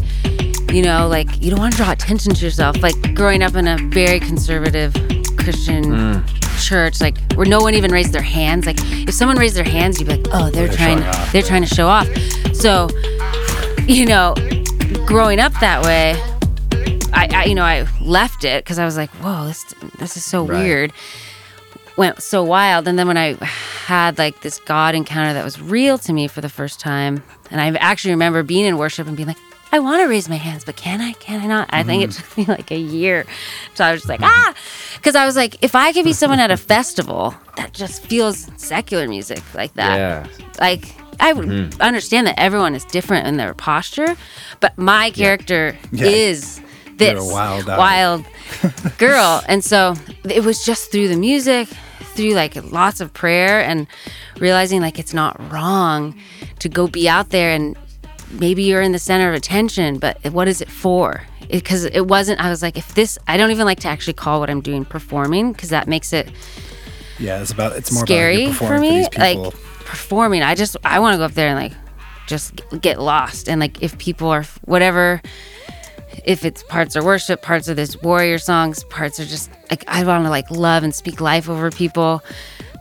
You 0.72 0.82
know, 0.82 1.10
like 1.10 1.28
you 1.42 1.52
don't 1.52 1.60
want 1.60 1.74
to 1.74 1.78
draw 1.78 1.92
attention 1.92 2.36
to 2.36 2.46
yourself. 2.46 2.82
Like 2.82 2.96
growing 3.16 3.44
up 3.44 3.56
in 3.56 3.68
a 3.68 3.78
very 3.90 4.22
conservative 4.22 4.94
Christian 5.36 5.84
mm. 5.84 6.66
church, 6.66 7.02
like 7.02 7.18
where 7.34 7.46
no 7.46 7.60
one 7.60 7.74
even 7.74 7.92
raised 7.92 8.14
their 8.14 8.22
hands. 8.22 8.66
Like 8.66 8.78
if 8.80 9.14
someone 9.14 9.38
raised 9.38 9.58
their 9.58 9.66
hands, 9.66 10.00
you'd 10.00 10.08
be 10.08 10.16
like, 10.16 10.28
oh, 10.32 10.50
they're, 10.52 10.70
trying, 10.70 11.00
showing 11.00 11.10
off, 11.10 11.32
they're 11.34 11.42
trying 11.42 11.64
to 11.64 11.76
show 11.76 11.88
off. 11.88 12.08
So, 12.54 12.88
you 13.88 14.06
know, 14.06 14.36
growing 15.06 15.42
up 15.42 15.52
that 15.60 15.84
way, 15.84 16.16
I, 17.14 17.28
I 17.34 17.46
you 17.46 17.56
know, 17.56 17.64
I 17.64 17.88
left 18.02 18.44
it 18.44 18.64
because 18.64 18.80
I 18.80 18.86
was 18.86 18.98
like, 18.98 19.10
whoa, 19.22 19.48
this 19.48 19.64
this 20.00 20.18
is 20.18 20.26
so 20.26 20.46
Right. 20.46 20.64
weird. 20.64 20.94
Went 21.96 22.22
so 22.22 22.44
wild, 22.44 22.88
and 22.88 23.00
then 23.00 23.08
when 23.08 23.18
I 23.18 23.34
had 23.86 24.20
like 24.20 24.42
this 24.42 24.60
God 24.60 24.94
encounter 24.94 25.34
that 25.34 25.44
was 25.44 25.60
real 25.60 25.98
to 26.00 26.14
me 26.14 26.28
for 26.28 26.42
the 26.42 26.50
first 26.50 26.80
time, 26.80 27.24
and 27.50 27.60
I 27.60 27.70
actually 27.80 28.12
remember 28.12 28.44
being 28.44 28.66
in 28.66 28.78
worship 28.78 29.08
and 29.08 29.18
being 29.18 29.28
like, 29.28 29.38
I 29.72 29.80
want 29.80 30.02
to 30.02 30.08
raise 30.08 30.30
my 30.30 30.36
hands, 30.36 30.64
but 30.64 30.76
can 30.76 31.02
I? 31.02 31.14
Can 31.14 31.42
I 31.42 31.48
not? 31.48 31.70
I 31.72 31.82
think 31.84 32.04
it 32.04 32.12
mm-hmm. 32.12 32.22
took 32.24 32.38
me 32.50 32.54
like 32.54 32.70
a 32.72 32.78
year. 32.78 33.26
So 33.74 33.84
I 33.84 33.92
was 33.92 34.02
just 34.02 34.10
like, 34.10 34.22
ah, 34.22 34.54
mm-hmm. 34.54 34.98
because 34.98 35.16
I 35.16 35.26
was 35.26 35.36
like, 35.36 35.64
if 35.64 35.74
I 35.76 35.92
could 35.92 36.06
be 36.06 36.14
someone 36.14 36.40
at 36.40 36.52
a 36.52 36.58
festival 36.58 37.34
that 37.56 37.74
just 37.74 38.04
feels 38.06 38.48
secular 38.58 39.08
music 39.08 39.42
like 39.56 39.74
that, 39.74 39.98
Yeah. 39.98 40.28
like 40.60 40.96
I 41.20 41.34
would 41.34 41.48
mm-hmm. 41.48 41.82
understand 41.82 42.28
that 42.28 42.40
everyone 42.40 42.76
is 42.76 42.86
different 42.86 43.26
in 43.28 43.38
their 43.38 43.56
posture, 43.56 44.16
but 44.60 44.78
my 44.78 45.10
character 45.10 45.76
Yeah. 45.92 46.06
is 46.06 46.62
this 46.98 47.32
wild 47.32 47.68
wild 47.68 48.26
girl, 48.98 49.44
and 49.48 49.64
so 49.64 49.96
it 50.24 50.44
was 50.44 50.66
just 50.66 50.92
through 50.92 51.08
the 51.08 51.18
music, 51.18 51.68
through 52.16 52.32
like 52.34 52.56
lots 52.72 53.02
of 53.02 53.14
prayer, 53.14 53.62
and 53.62 53.88
realizing 54.40 54.82
like 54.82 55.00
it's 55.00 55.14
not 55.14 55.52
wrong 55.52 56.20
to 56.60 56.70
go 56.70 56.88
be 56.88 57.08
out 57.08 57.30
there 57.30 57.52
and 57.52 57.78
maybe 58.32 58.64
you're 58.64 58.82
in 58.82 58.92
the 58.92 59.00
center 59.00 59.30
of 59.30 59.36
attention, 59.36 60.00
but 60.00 60.18
what 60.32 60.48
is 60.48 60.62
it 60.62 60.70
for? 60.70 61.24
Because 61.50 61.86
it, 61.86 62.08
wasn't. 62.08 62.42
I 62.44 62.50
was 62.50 62.62
like, 62.62 62.78
if 62.78 62.94
this, 62.94 63.18
I 63.28 63.38
don't 63.38 63.52
even 63.52 63.66
like 63.66 63.80
to 63.82 63.88
actually 63.88 64.14
call 64.14 64.40
what 64.42 64.50
I'm 64.50 64.60
doing 64.62 64.84
performing 64.84 65.54
because 65.54 65.70
that 65.70 65.88
makes 65.88 66.12
it 66.12 66.30
Yeah, 67.20 67.42
it's 67.42 67.52
about 67.52 67.78
it's 67.78 67.92
more 67.92 68.06
scary 68.06 68.46
about 68.46 68.56
for 68.56 68.60
performing 68.66 68.94
me. 68.94 69.08
for 69.12 69.20
like 69.20 69.54
performing, 69.86 70.44
I 70.44 70.56
just 70.56 70.76
I 70.84 71.00
want 71.00 71.14
to 71.14 71.18
go 71.20 71.24
up 71.24 71.32
there 71.34 71.48
and 71.48 71.58
like 71.58 71.74
just 72.28 72.62
get 72.82 73.00
lost 73.00 73.48
and 73.48 73.62
like 73.62 73.82
if 73.82 73.98
people 73.98 74.28
are 74.28 74.44
whatever, 74.66 75.22
if 76.26 76.44
it's 76.46 76.64
parts 76.64 76.96
are 76.96 77.04
worship, 77.04 77.42
parts 77.42 77.70
are 77.70 77.74
this 77.74 78.02
warrior 78.02 78.38
songs, 78.40 78.84
parts 78.86 79.20
are 79.20 79.26
just 79.26 79.50
like 79.70 79.84
I 79.88 80.04
want 80.04 80.24
to 80.26 80.30
like 80.30 80.50
love 80.52 80.84
and 80.84 80.94
speak 80.94 81.22
life 81.22 81.50
over 81.50 81.72
people. 81.72 82.24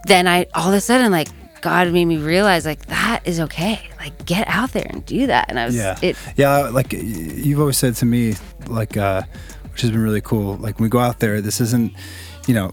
Then 0.06 0.26
I 0.28 0.46
all 0.54 0.68
of 0.68 0.74
a 0.74 0.80
sudden 0.80 1.10
like 1.12 1.28
God 1.62 1.90
made 1.92 2.04
me 2.04 2.18
realize 2.18 2.64
like 2.64 2.86
that 2.86 3.20
is 3.24 3.40
okay. 3.40 3.80
Like 3.98 4.24
get 4.24 4.46
out 4.48 4.72
there 4.72 4.86
and 4.88 5.04
do 5.04 5.26
that. 5.26 5.46
And 5.48 5.58
I 5.58 5.66
was 5.66 5.74
Yeah. 5.74 5.98
it 6.02 6.16
yeah, 6.36 6.68
like 6.68 6.92
you've 6.92 7.58
always 7.60 7.76
said 7.76 7.96
to 7.96 8.06
me, 8.06 8.34
like, 8.68 8.96
uh, 8.96 9.22
which 9.72 9.80
has 9.82 9.90
been 9.90 10.00
really 10.02 10.20
cool. 10.20 10.56
Like, 10.56 10.78
when 10.78 10.84
we 10.84 10.88
go 10.88 10.98
out 11.00 11.18
there, 11.18 11.40
this 11.40 11.60
isn't, 11.60 11.92
you 12.46 12.54
know, 12.54 12.70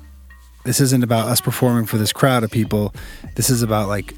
this 0.63 0.79
isn't 0.79 1.03
about 1.03 1.27
us 1.27 1.41
performing 1.41 1.85
for 1.85 1.97
this 1.97 2.13
crowd 2.13 2.43
of 2.43 2.51
people. 2.51 2.93
This 3.35 3.49
is 3.49 3.63
about 3.63 3.87
like 3.87 4.13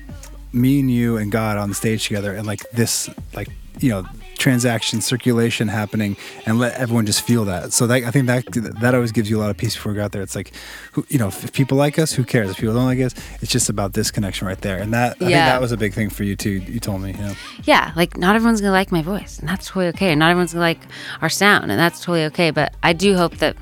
me 0.51 0.79
and 0.81 0.91
you 0.91 1.17
and 1.17 1.31
God 1.31 1.57
on 1.57 1.69
the 1.69 1.75
stage 1.75 2.05
together 2.07 2.33
and 2.33 2.45
like 2.45 2.61
this, 2.71 3.09
like, 3.33 3.47
you 3.79 3.89
know, 3.89 4.05
transaction 4.37 5.01
circulation 5.01 5.67
happening 5.67 6.15
and 6.45 6.59
let 6.59 6.73
everyone 6.77 7.05
just 7.05 7.21
feel 7.21 7.45
that. 7.45 7.73
So 7.73 7.87
that, 7.87 8.03
I 8.03 8.11
think 8.11 8.27
that 8.27 8.45
that 8.81 8.93
always 8.93 9.11
gives 9.11 9.29
you 9.29 9.37
a 9.37 9.41
lot 9.41 9.49
of 9.49 9.57
peace 9.57 9.75
before 9.75 9.91
we 9.91 9.97
go 9.97 10.03
out 10.03 10.11
there. 10.11 10.21
It's 10.21 10.35
like, 10.35 10.51
who, 10.91 11.05
you 11.09 11.17
know, 11.17 11.27
if 11.29 11.51
people 11.53 11.77
like 11.77 11.97
us, 11.97 12.11
who 12.13 12.23
cares? 12.23 12.49
If 12.51 12.57
people 12.57 12.73
don't 12.75 12.85
like 12.85 12.99
us, 12.99 13.13
it's 13.41 13.51
just 13.51 13.69
about 13.69 13.93
this 13.93 14.11
connection 14.11 14.47
right 14.47 14.59
there. 14.59 14.77
And 14.77 14.93
that, 14.93 15.13
I 15.13 15.19
think 15.19 15.31
that 15.31 15.61
was 15.61 15.71
a 15.71 15.77
big 15.77 15.93
thing 15.93 16.09
for 16.09 16.23
you 16.23 16.35
too. 16.35 16.51
You 16.51 16.79
told 16.79 17.01
me, 17.01 17.11
you 17.13 17.17
know. 17.19 17.33
yeah, 17.63 17.91
like 17.95 18.17
not 18.17 18.35
everyone's 18.35 18.61
gonna 18.61 18.71
like 18.73 18.91
my 18.91 19.01
voice, 19.01 19.39
and 19.39 19.47
that's 19.49 19.67
totally 19.67 19.87
okay. 19.87 20.13
Not 20.15 20.29
everyone's 20.31 20.53
gonna 20.53 20.61
like 20.65 20.79
our 21.21 21.29
sound, 21.29 21.71
and 21.71 21.79
that's 21.79 21.99
totally 21.99 22.25
okay. 22.25 22.51
But 22.51 22.73
I 22.83 22.93
do 22.93 23.15
hope 23.15 23.37
that 23.37 23.55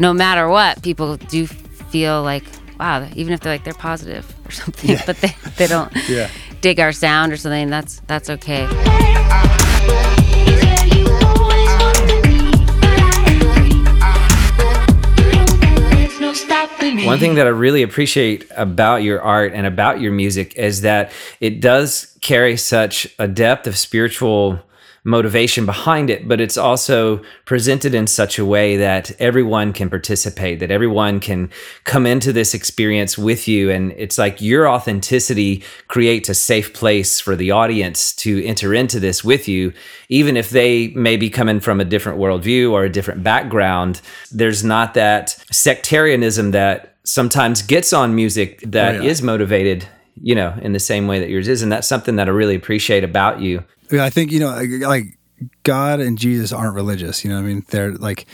no 0.00 0.12
matter 0.12 0.48
what, 0.48 0.82
people 0.82 1.16
do 1.16 1.46
feel 1.46 2.22
like, 2.22 2.44
wow, 2.78 3.08
even 3.14 3.32
if 3.32 3.40
they're 3.40 3.52
like 3.54 3.64
they're 3.64 3.72
positive, 3.74 4.26
or 4.46 4.50
something, 4.62 4.96
but 5.06 5.16
they, 5.18 5.34
they 5.56 5.66
don't 5.66 5.92
Yeah. 6.08 6.28
dig 6.60 6.80
our 6.80 6.92
sound 6.92 7.32
or 7.32 7.36
something. 7.36 7.70
That's 7.70 8.00
that's 8.06 8.30
okay. 8.30 8.66
One 17.08 17.18
thing 17.18 17.36
that 17.36 17.46
I 17.46 17.50
really 17.50 17.82
appreciate 17.82 18.44
about 18.54 19.02
your 19.02 19.20
art 19.22 19.52
and 19.54 19.66
about 19.66 20.00
your 20.00 20.12
music 20.12 20.54
is 20.56 20.82
that 20.82 21.10
it 21.40 21.60
does 21.60 22.16
carry 22.20 22.56
such 22.56 23.08
a 23.18 23.26
depth 23.26 23.66
of 23.66 23.78
spiritual 23.78 24.60
motivation 25.04 25.64
behind 25.66 26.10
it, 26.10 26.28
but 26.28 26.40
it's 26.40 26.56
also 26.58 27.22
presented 27.44 27.94
in 27.94 28.06
such 28.06 28.38
a 28.38 28.44
way 28.44 28.76
that 28.76 29.10
everyone 29.20 29.72
can 29.72 29.88
participate, 29.88 30.60
that 30.60 30.70
everyone 30.70 31.20
can 31.20 31.50
come 31.84 32.06
into 32.06 32.32
this 32.32 32.54
experience 32.54 33.16
with 33.16 33.48
you. 33.48 33.70
And 33.70 33.92
it's 33.92 34.18
like 34.18 34.40
your 34.40 34.68
authenticity 34.68 35.62
creates 35.88 36.28
a 36.28 36.34
safe 36.34 36.74
place 36.74 37.20
for 37.20 37.36
the 37.36 37.50
audience 37.50 38.12
to 38.16 38.44
enter 38.44 38.74
into 38.74 39.00
this 39.00 39.24
with 39.24 39.48
you, 39.48 39.72
even 40.08 40.36
if 40.36 40.50
they 40.50 40.88
may 40.88 41.16
be 41.16 41.30
coming 41.30 41.60
from 41.60 41.80
a 41.80 41.84
different 41.84 42.18
worldview 42.18 42.70
or 42.70 42.84
a 42.84 42.90
different 42.90 43.22
background. 43.22 44.00
There's 44.32 44.62
not 44.64 44.94
that 44.94 45.36
sectarianism 45.50 46.50
that 46.50 46.94
sometimes 47.04 47.62
gets 47.62 47.92
on 47.92 48.14
music 48.14 48.60
that 48.66 48.96
is 49.04 49.20
Oh, 49.20 49.24
yeah. 49.24 49.26
motivated, 49.26 49.88
you 50.22 50.34
know, 50.34 50.56
in 50.62 50.72
the 50.72 50.80
same 50.80 51.06
way 51.06 51.18
that 51.20 51.28
yours 51.28 51.48
is. 51.48 51.62
And 51.62 51.70
that's 51.70 51.86
something 51.86 52.16
that 52.16 52.28
I 52.28 52.30
really 52.30 52.54
appreciate 52.54 53.04
about 53.04 53.40
you. 53.40 53.64
Yeah, 53.90 54.04
I 54.04 54.10
think 54.10 54.32
you 54.32 54.40
know, 54.40 54.50
like, 54.86 55.18
God 55.62 56.00
and 56.00 56.18
Jesus 56.18 56.52
aren't 56.52 56.74
religious. 56.74 57.24
You 57.24 57.30
know, 57.30 57.38
I 57.38 57.42
mean, 57.42 57.64
they're 57.70 57.92
like 57.92 58.26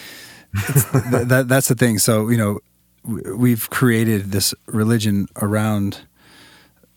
th- 0.67 1.29
that. 1.29 1.47
That's 1.49 1.69
the 1.69 1.75
thing. 1.75 1.99
So 1.99 2.29
you 2.29 2.37
know, 2.37 2.61
we've 3.37 3.69
created 3.71 4.33
this 4.33 4.55
religion 4.67 5.27
around 5.37 6.01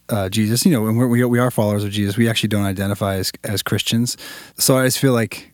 uh, 0.09 0.29
Jesus. 0.29 0.65
You 0.65 0.71
know, 0.71 0.87
and 0.87 0.97
we're, 0.97 1.07
we 1.07 1.23
we 1.25 1.39
are 1.39 1.51
followers 1.51 1.83
of 1.83 1.91
Jesus. 1.91 2.17
We 2.17 2.29
actually 2.29 2.49
don't 2.49 2.65
identify 2.65 3.15
as 3.15 3.31
as 3.43 3.61
Christians. 3.61 4.17
So 4.57 4.77
I 4.77 4.85
just 4.85 4.99
feel 4.99 5.13
like, 5.13 5.53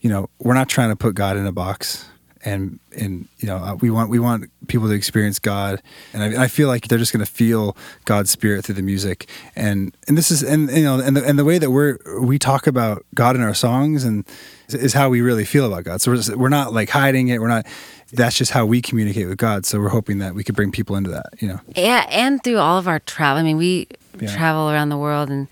you 0.00 0.10
know, 0.10 0.28
we're 0.38 0.54
not 0.54 0.68
trying 0.68 0.90
to 0.90 0.96
put 0.96 1.14
God 1.14 1.36
in 1.36 1.46
a 1.46 1.52
box. 1.52 2.08
And 2.44 2.78
and 2.96 3.26
you 3.38 3.48
know 3.48 3.56
uh, 3.56 3.74
we 3.74 3.90
want 3.90 4.10
we 4.10 4.18
want 4.20 4.48
people 4.68 4.86
to 4.88 4.94
experience 4.94 5.38
God, 5.40 5.82
and 6.12 6.22
I, 6.22 6.44
I 6.44 6.48
feel 6.48 6.68
like 6.68 6.86
they're 6.86 6.98
just 6.98 7.12
going 7.12 7.24
to 7.24 7.30
feel 7.30 7.76
God's 8.04 8.30
spirit 8.30 8.64
through 8.64 8.76
the 8.76 8.82
music, 8.82 9.28
and 9.56 9.96
and 10.06 10.16
this 10.16 10.30
is 10.30 10.42
and 10.44 10.70
you 10.70 10.84
know 10.84 11.00
and 11.00 11.16
the, 11.16 11.24
and 11.24 11.36
the 11.38 11.44
way 11.44 11.58
that 11.58 11.70
we're 11.72 11.98
we 12.20 12.38
talk 12.38 12.66
about 12.68 13.04
God 13.14 13.34
in 13.34 13.42
our 13.42 13.54
songs 13.54 14.04
and 14.04 14.24
is, 14.68 14.74
is 14.74 14.92
how 14.94 15.08
we 15.08 15.20
really 15.20 15.44
feel 15.44 15.66
about 15.66 15.82
God. 15.84 16.00
So 16.00 16.12
we're 16.12 16.16
just, 16.18 16.36
we're 16.36 16.48
not 16.48 16.72
like 16.72 16.90
hiding 16.90 17.26
it. 17.28 17.40
We're 17.40 17.48
not. 17.48 17.66
That's 18.12 18.36
just 18.38 18.52
how 18.52 18.64
we 18.66 18.80
communicate 18.80 19.28
with 19.28 19.36
God. 19.38 19.66
So 19.66 19.80
we're 19.80 19.88
hoping 19.88 20.18
that 20.18 20.34
we 20.34 20.44
could 20.44 20.54
bring 20.54 20.70
people 20.70 20.94
into 20.96 21.10
that. 21.10 21.26
You 21.40 21.48
know. 21.48 21.60
Yeah, 21.74 22.06
and 22.08 22.42
through 22.42 22.58
all 22.58 22.78
of 22.78 22.86
our 22.86 23.00
travel. 23.00 23.40
I 23.40 23.42
mean, 23.42 23.56
we 23.56 23.88
Yeah. 24.20 24.34
travel 24.34 24.70
around 24.70 24.88
the 24.90 24.96
world 24.96 25.28
and 25.30 25.46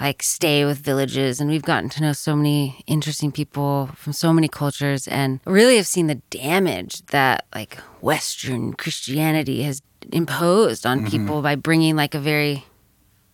like 0.00 0.22
stay 0.22 0.64
with 0.64 0.78
villages, 0.78 1.40
and 1.40 1.50
we've 1.50 1.62
gotten 1.62 1.88
to 1.90 2.02
know 2.02 2.12
so 2.12 2.36
many 2.36 2.82
interesting 2.86 3.32
people 3.32 3.90
from 3.96 4.12
so 4.12 4.32
many 4.32 4.48
cultures, 4.48 5.08
and 5.08 5.40
really 5.44 5.76
have 5.76 5.86
seen 5.86 6.06
the 6.06 6.20
damage 6.30 7.04
that 7.06 7.46
like 7.54 7.76
Western 8.00 8.72
Christianity 8.74 9.62
has 9.62 9.82
imposed 10.12 10.86
on 10.86 11.00
mm-hmm. 11.00 11.08
people 11.08 11.42
by 11.42 11.54
bringing 11.54 11.96
like 11.96 12.14
a 12.14 12.20
very 12.20 12.64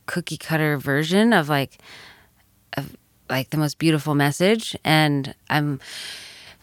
cookie 0.06 0.36
cutter 0.36 0.76
version 0.76 1.32
of 1.32 1.48
like 1.48 1.78
of 2.76 2.96
like 3.30 3.50
the 3.50 3.56
most 3.56 3.78
beautiful 3.78 4.14
message 4.14 4.76
and 4.84 5.34
i'm 5.48 5.80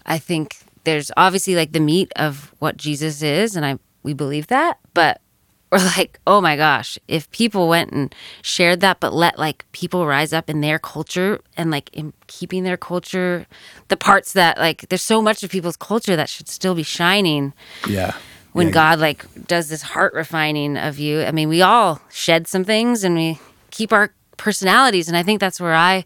i 0.06 0.18
think 0.18 0.58
there's 0.84 1.12
obviously 1.18 1.56
like 1.56 1.72
the 1.72 1.80
meat 1.80 2.12
of 2.16 2.54
what 2.60 2.78
jesus 2.78 3.22
is 3.22 3.56
and 3.56 3.66
i 3.66 3.78
we 4.04 4.14
believe 4.14 4.48
that 4.48 4.78
but 4.94 5.22
we're 5.77 5.77
like 5.97 6.19
oh 6.27 6.41
my 6.41 6.55
gosh 6.57 6.99
if 7.07 7.29
people 7.31 7.67
went 7.69 7.91
and 7.91 8.13
shared 8.41 8.81
that 8.81 8.99
but 8.99 9.13
let 9.13 9.39
like 9.39 9.65
people 9.71 10.05
rise 10.05 10.34
up 10.34 10.49
in 10.49 10.60
their 10.62 10.77
culture 10.77 11.39
and 11.55 11.71
like 11.71 11.89
in 11.93 12.12
keeping 12.27 12.63
their 12.63 12.77
culture 12.77 13.45
the 13.88 13.95
parts 13.97 14.34
that 14.34 14.57
like 14.57 14.88
there's 14.89 15.01
so 15.01 15.21
much 15.21 15.43
of 15.43 15.49
people's 15.49 15.77
culture 15.77 16.15
that 16.15 16.27
should 16.29 16.49
still 16.49 16.75
be 16.75 16.84
shining 16.84 17.53
Yeah. 17.88 18.13
when 18.53 18.67
Yeah. 18.67 18.73
God 18.73 18.99
like 18.99 19.25
does 19.47 19.69
this 19.69 19.81
heart 19.81 20.13
refining 20.13 20.75
of 20.77 20.99
you. 20.99 21.21
I 21.23 21.31
mean, 21.31 21.47
we 21.47 21.62
all 21.62 22.01
shed 22.12 22.47
some 22.47 22.65
things 22.65 23.03
and 23.05 23.15
we 23.15 23.39
keep 23.71 23.93
our 23.93 24.12
personalities, 24.38 25.07
and 25.07 25.15
I 25.15 25.23
think 25.23 25.39
that's 25.39 25.60
where 25.62 25.73
I 25.75 26.03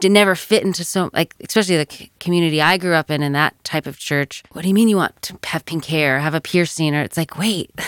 did 0.00 0.10
never 0.10 0.34
fit 0.34 0.62
into 0.64 0.82
so 0.84 1.10
like 1.12 1.34
especially 1.46 1.76
the 1.76 1.86
c- 1.90 2.10
community 2.18 2.60
I 2.60 2.76
grew 2.78 2.94
up 2.94 3.10
in 3.10 3.22
in 3.22 3.32
that 3.32 3.54
type 3.64 3.86
of 3.86 3.98
church. 3.98 4.42
What 4.52 4.62
do 4.62 4.68
you 4.68 4.74
mean 4.74 4.88
you 4.88 4.96
want 4.96 5.20
to 5.22 5.38
have 5.44 5.64
pink 5.64 5.84
hair, 5.84 6.18
have 6.20 6.34
a 6.34 6.40
piercing, 6.40 6.94
or 6.94 7.02
it's 7.02 7.16
like 7.16 7.38
wait. 7.38 7.70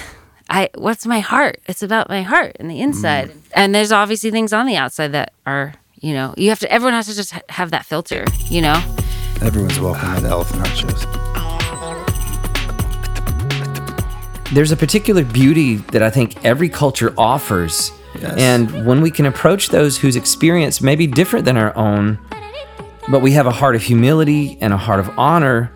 I 0.49 0.71
what's 0.75 1.07
my 1.07 1.21
heart? 1.21 1.61
It's 1.67 1.83
about 1.83 2.09
my 2.09 2.23
heart 2.23 2.57
and 2.59 2.71
the 2.71 2.81
inside. 2.81 3.31
Mm. 3.31 3.41
And 3.55 3.75
there's 3.75 3.93
obviously 3.93 4.31
things 4.31 4.53
on 4.53 4.67
the 4.67 4.77
outside 4.77 5.13
that 5.13 5.33
are, 5.47 5.75
you 6.01 6.15
know, 6.15 6.35
you 6.37 6.49
have 6.49 6.61
to 6.61 6.73
everyone 6.73 6.95
has 6.95 7.07
to 7.07 7.15
just 7.15 7.33
ha- 7.33 7.41
have 7.49 7.71
that 7.71 7.85
filter, 7.85 8.25
you 8.47 8.63
know? 8.63 8.83
Everyone's 9.43 9.79
welcome 9.79 10.09
at 10.09 10.23
the 10.23 10.29
Elephant 10.29 10.67
Heart 10.67 10.77
shows. 10.77 11.29
there's 14.53 14.73
a 14.73 14.77
particular 14.77 15.25
beauty 15.25 15.77
that 15.77 16.03
I 16.03 16.11
think 16.11 16.45
every 16.45 16.69
culture 16.69 17.13
offers. 17.19 17.93
Yes. 18.19 18.39
And 18.39 18.87
when 18.87 19.03
we 19.03 19.11
can 19.11 19.27
approach 19.27 19.69
those 19.69 19.99
whose 19.99 20.17
experience 20.17 20.81
may 20.81 20.97
be 20.97 21.07
different 21.07 21.45
than 21.45 21.57
our 21.57 21.77
own, 21.77 22.19
but 23.11 23.21
we 23.21 23.33
have 23.33 23.47
a 23.47 23.51
heart 23.51 23.77
of 23.77 23.83
humility 23.83 24.59
and 24.61 24.73
a 24.73 24.77
heart 24.77 25.01
of 25.01 25.11
honor, 25.19 25.71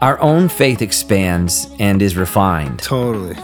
our 0.00 0.18
own 0.20 0.48
faith 0.48 0.82
expands 0.82 1.68
and 1.78 2.02
is 2.02 2.16
refined. 2.16 2.78
Totally. 2.78 3.36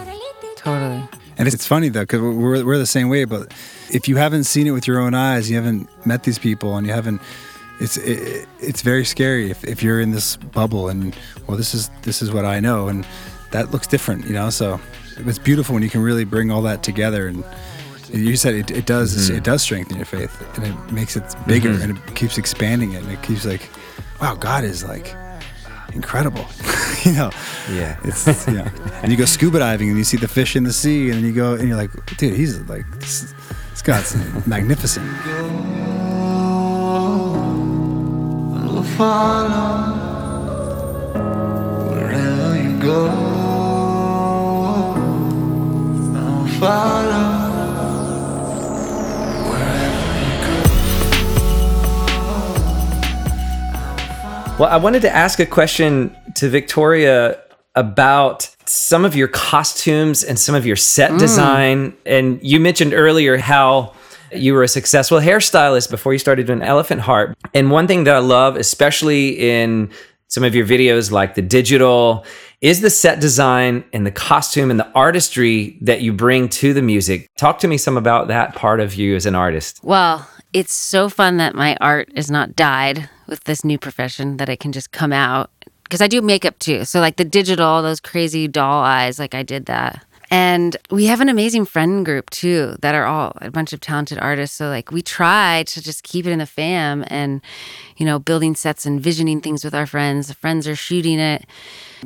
And 1.38 1.46
it's, 1.46 1.66
funny 1.66 1.88
though, 1.88 2.03
because 2.03 2.20
we're, 2.20 2.64
we're 2.64 2.79
the 2.79 2.87
same 2.87 3.09
way. 3.09 3.24
But 3.24 3.55
if 3.90 4.09
you 4.09 4.16
haven't 4.16 4.44
seen 4.44 4.66
it 4.66 4.72
with 4.72 4.87
your 4.87 4.98
own 4.98 5.14
eyes, 5.14 5.48
you 5.48 5.57
haven't 5.57 5.88
met 6.05 6.24
these 6.24 6.38
people, 6.38 6.77
and 6.77 6.87
you 6.87 6.92
haven't, 6.92 7.22
it's 7.81 7.96
it, 7.96 8.48
it's 8.59 8.83
very 8.83 9.05
scary 9.05 9.51
if, 9.51 9.64
if 9.64 9.83
you're 9.83 10.01
in 10.01 10.11
this 10.11 10.37
bubble 10.37 10.88
and 10.88 11.16
well, 11.46 11.57
this 11.57 11.74
is 11.74 11.90
this 12.03 12.20
is 12.22 12.33
what 12.33 12.44
I 12.44 12.59
know, 12.59 12.88
and 12.88 13.07
that 13.53 13.70
looks 13.70 13.87
different, 13.87 14.27
you 14.27 14.33
know. 14.33 14.51
So 14.51 14.81
it's 15.18 15.38
beautiful 15.38 15.74
when 15.74 15.85
you 15.85 15.90
can 15.90 16.03
really 16.03 16.24
bring 16.24 16.51
all 16.51 16.62
that 16.62 16.83
together. 16.83 17.29
And 17.29 17.44
you 18.12 18.37
said 18.37 18.55
it, 18.55 18.70
it 18.72 18.87
does 18.87 19.14
mm-hmm. 19.14 19.37
it 19.37 19.44
does 19.44 19.62
strengthen 19.62 19.96
your 19.96 20.07
faith, 20.07 20.42
and 20.57 20.66
it 20.66 20.92
makes 20.92 21.16
it 21.16 21.22
bigger, 21.46 21.70
mm-hmm. 21.70 21.90
and 21.90 21.98
it 21.98 22.16
keeps 22.16 22.37
expanding 22.37 22.94
it, 22.94 23.05
and 23.05 23.12
it 23.12 23.22
keeps 23.22 23.44
like, 23.44 23.68
wow, 24.20 24.35
God 24.35 24.64
is 24.64 24.83
like 24.85 25.14
incredible, 25.99 26.47
you 27.05 27.13
know. 27.13 27.31
Yeah. 27.71 27.99
It's 28.05 28.27
yeah. 28.47 28.71
And 29.03 29.11
you 29.11 29.19
go 29.19 29.25
scuba 29.25 29.59
diving 29.59 29.89
and 29.89 29.99
you 29.99 30.05
see 30.05 30.17
the 30.17 30.29
fish 30.29 30.55
in 30.57 30.63
the 30.65 30.73
sea, 30.73 31.11
and 31.11 31.23
you 31.23 31.33
go 31.33 31.55
and 31.55 31.69
you're 31.69 31.77
like, 31.77 31.91
dude, 32.17 32.35
he's 32.35 32.59
like, 32.69 32.87
this, 33.01 33.35
this 33.71 33.83
guy's 33.83 34.15
magnificent. 34.47 35.07
I'll 38.57 38.83
follow 38.97 39.71
wherever 41.91 42.63
you 42.63 42.79
go. 42.81 43.01
I'll 46.17 46.47
follow 46.61 47.28
Well, 54.59 54.68
I 54.68 54.77
wanted 54.77 55.03
to 55.03 55.11
ask 55.14 55.38
a 55.38 55.47
question 55.47 56.16
to 56.35 56.49
Victoria 56.49 57.40
about 57.77 58.53
some 58.64 59.05
of 59.05 59.14
your 59.14 59.29
costumes 59.29 60.25
and 60.25 60.37
some 60.37 60.57
of 60.57 60.66
your 60.66 60.75
set 60.75 61.12
mm. 61.12 61.18
design. 61.21 61.97
And 62.05 62.40
you 62.42 62.59
mentioned 62.59 62.92
earlier 62.92 63.37
how 63.37 63.94
you 64.33 64.55
were 64.55 64.64
a 64.64 64.68
successful 64.68 65.21
hairstylist 65.21 65.90
before 65.90 66.12
you 66.12 66.18
started 66.18 66.49
doing 66.49 66.61
Elephant 66.61 67.03
Heart. 67.03 67.38
And 67.55 67.71
one 67.71 67.87
thing 67.87 68.03
that 68.03 68.16
I 68.16 68.18
love, 68.18 68.57
especially 68.57 69.38
in 69.38 69.92
some 70.27 70.42
of 70.42 70.57
your 70.57 70.66
videos 70.66 71.12
like 71.12 71.37
the 71.37 71.42
digital, 71.42 72.25
is 72.61 72.81
the 72.81 72.90
set 72.90 73.21
design 73.21 73.85
and 73.92 74.05
the 74.05 74.11
costume 74.11 74.73
and 74.73 74.81
the 74.81 74.90
artistry 74.90 75.79
that 75.83 76.03
you 76.03 76.12
bring 76.12 76.49
to 76.49 76.75
the 76.75 76.83
music. 76.83 77.31
Talk 77.38 77.61
to 77.61 77.68
me 77.68 77.79
some 77.79 77.97
about 77.97 78.27
that 78.27 78.57
part 78.57 78.81
of 78.81 78.97
you 78.97 79.14
as 79.14 79.25
an 79.25 79.37
artist. 79.37 79.79
Well, 79.85 80.29
it's 80.53 80.75
so 80.75 81.09
fun 81.09 81.37
that 81.37 81.55
my 81.55 81.77
art 81.81 82.11
is 82.12 82.29
not 82.29 82.57
died 82.57 83.09
with 83.29 83.45
this 83.45 83.64
new 83.64 83.79
profession 83.79 84.38
that 84.38 84.49
it 84.49 84.59
can 84.59 84.73
just 84.73 84.91
come 84.91 85.12
out 85.12 85.51
because 85.85 86.03
I 86.03 86.09
do 86.09 86.21
makeup 86.21 86.59
too. 86.59 86.85
So 86.85 87.01
like 87.01 87.17
the 87.17 87.25
digital, 87.25 87.83
those 87.83 88.01
crazy 88.01 88.47
doll 88.47 88.83
eyes, 88.83 89.19
like 89.19 89.35
I 89.35 89.43
did 89.43 89.67
that. 89.67 90.05
And 90.31 90.77
we 90.91 91.07
have 91.07 91.23
an 91.23 91.31
amazing 91.31 91.64
friend 91.64 92.05
group 92.05 92.29
too 92.29 92.77
that 92.83 92.95
are 92.95 93.07
all 93.07 93.33
a 93.41 93.51
bunch 93.51 93.73
of 93.73 93.81
talented 93.81 94.19
artists. 94.19 94.55
So 94.55 94.69
like 94.69 94.91
we 94.93 95.01
try 95.01 95.64
to 95.69 95.83
just 95.83 96.03
keep 96.03 96.27
it 96.27 96.31
in 96.31 96.38
the 96.38 96.47
fam 96.47 97.05
and 97.07 97.41
you 97.97 98.05
know 98.05 98.19
building 98.19 98.55
sets 98.55 98.85
and 98.85 99.01
visioning 99.01 99.41
things 99.41 99.64
with 99.64 99.75
our 99.75 99.87
friends. 99.87 100.29
The 100.29 100.35
friends 100.35 100.69
are 100.69 100.77
shooting 100.77 101.19
it, 101.19 101.47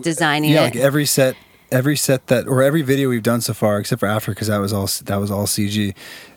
designing 0.00 0.50
it. 0.50 0.54
Yeah, 0.54 0.60
it. 0.60 0.64
like 0.64 0.76
every 0.76 1.04
set, 1.04 1.34
every 1.72 1.96
set 1.96 2.28
that 2.28 2.46
or 2.46 2.62
every 2.62 2.82
video 2.82 3.08
we've 3.08 3.24
done 3.24 3.40
so 3.40 3.54
far, 3.54 3.80
except 3.80 3.98
for 3.98 4.06
Africa, 4.06 4.36
because 4.36 4.48
that 4.48 4.58
was 4.58 4.72
all 4.72 4.88
that 5.04 5.16
was 5.16 5.32
all 5.32 5.46
CG. 5.46 5.92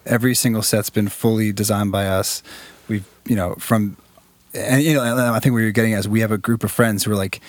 Every 0.08 0.34
single 0.34 0.64
set's 0.64 0.90
been 0.90 1.08
fully 1.08 1.52
designed 1.52 1.92
by 1.92 2.08
us. 2.08 2.42
We've 2.88 3.08
you 3.26 3.36
know 3.36 3.54
from 3.60 3.98
and 4.56 4.82
you 4.82 4.94
know, 4.94 5.04
and 5.04 5.20
I 5.20 5.40
think 5.40 5.54
where 5.54 5.62
you're 5.62 5.72
getting 5.72 5.94
at 5.94 6.00
is 6.00 6.08
we 6.08 6.22
have 6.22 6.32
a 6.32 6.38
group 6.38 6.64
of 6.64 6.72
friends 6.72 7.04
who 7.04 7.12
are 7.12 7.16
like, 7.16 7.42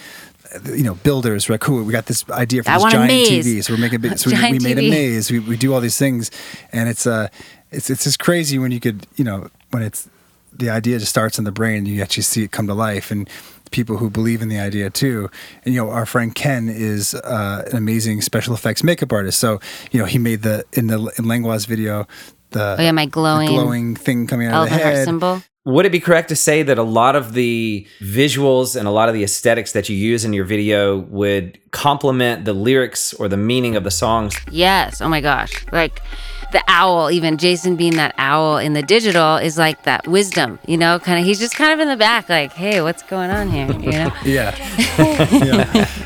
you 0.73 0.83
know, 0.83 0.95
builders. 0.95 1.49
We're 1.49 1.55
like, 1.55 1.61
cool, 1.61 1.83
we 1.83 1.92
got 1.92 2.07
this 2.07 2.29
idea 2.31 2.62
for 2.62 2.71
I 2.71 2.79
this 2.79 2.92
giant. 2.92 3.12
TV, 3.12 3.64
so 3.64 3.73
we're 3.75 3.81
making 3.81 3.97
a 3.97 4.01
big. 4.01 4.19
So 4.19 4.31
we, 4.31 4.53
we 4.53 4.59
made 4.59 4.79
a 4.79 4.90
maze. 4.90 5.31
We, 5.31 5.38
we 5.40 5.57
do 5.57 5.73
all 5.75 5.81
these 5.81 5.99
things, 5.99 6.31
and 6.73 6.88
it's 6.88 7.07
uh, 7.07 7.29
it's 7.71 7.90
it's 7.90 8.05
just 8.05 8.19
crazy 8.19 8.59
when 8.59 8.73
you 8.73 8.81
could, 8.81 9.07
you 9.16 9.25
know, 9.25 9.49
when 9.71 9.83
it's 9.83 10.09
the 10.53 10.71
idea 10.71 10.99
just 10.99 11.11
starts 11.11 11.38
in 11.38 11.45
the 11.45 11.53
brain, 11.53 11.79
and 11.79 11.88
you 11.88 12.03
actually 12.03 12.23
see 12.23 12.42
it 12.45 12.51
come 12.53 12.66
to 12.66 12.75
life, 12.75 13.11
and 13.11 13.29
people 13.73 13.97
who 13.99 14.09
believe 14.09 14.42
in 14.42 14.49
the 14.49 14.59
idea 14.59 14.88
too. 14.90 15.29
And 15.64 15.75
you 15.75 15.85
know, 15.85 15.90
our 15.90 16.07
friend 16.07 16.35
Ken 16.35 16.69
is 16.69 17.14
uh, 17.14 17.64
an 17.71 17.77
amazing 17.77 18.23
special 18.23 18.55
effects 18.55 18.83
makeup 18.83 19.12
artist. 19.12 19.38
So 19.38 19.61
you 19.90 19.99
know, 20.01 20.07
he 20.07 20.19
made 20.19 20.42
the 20.42 20.64
in 20.73 20.87
the 20.87 21.12
in 21.19 21.25
Langlois 21.27 21.66
video. 21.66 22.07
The, 22.51 22.77
Oh, 22.79 22.83
yeah, 22.83 22.92
my 22.92 23.07
glowing 23.07 23.49
glowing 23.49 23.97
thing 23.97 24.27
coming 24.29 24.47
out 24.47 24.64
of 24.64 24.71
the 24.71 24.77
head. 24.77 25.05
symbol. 25.05 25.42
Would 25.66 25.85
it 25.85 25.90
be 25.90 25.98
correct 25.98 26.29
to 26.29 26.37
say 26.37 26.62
that 26.62 26.79
a 26.79 26.85
lot 26.85 27.16
of 27.16 27.33
the 27.33 27.85
visuals 28.00 28.76
and 28.76 28.87
a 28.87 28.92
lot 28.92 29.09
of 29.09 29.16
the 29.16 29.24
aesthetics 29.24 29.72
that 29.72 29.88
you 29.88 29.96
use 29.96 30.24
in 30.24 30.33
your 30.33 30.44
video 30.44 30.98
would 30.98 31.59
complement 31.72 32.44
the 32.44 32.52
lyrics 32.52 33.12
or 33.14 33.26
the 33.26 33.37
meaning 33.37 33.74
of 33.74 33.83
the 33.83 33.90
songs? 33.90 34.37
Yes. 34.52 35.00
Oh 35.00 35.09
my 35.09 35.20
gosh. 35.20 35.66
Like 35.72 36.00
the 36.52 36.62
owl, 36.68 37.11
even 37.11 37.37
Jason 37.37 37.74
being 37.74 37.96
that 37.96 38.14
owl 38.16 38.59
in 38.59 38.74
the 38.74 38.83
digital 38.83 39.38
is 39.38 39.59
like 39.59 39.83
that 39.83 40.07
wisdom, 40.07 40.61
you 40.68 40.76
know, 40.76 41.00
kind 41.00 41.18
of, 41.18 41.24
he's 41.24 41.40
just 41.40 41.57
kind 41.57 41.72
of 41.72 41.81
in 41.81 41.88
the 41.88 41.96
back, 41.96 42.29
like, 42.29 42.52
hey, 42.52 42.81
what's 42.81 43.02
going 43.02 43.31
on 43.31 43.50
here? 43.50 43.66
You 43.72 43.90
know? 43.90 44.12
Yeah. 44.24 44.55
yeah. 45.33 45.96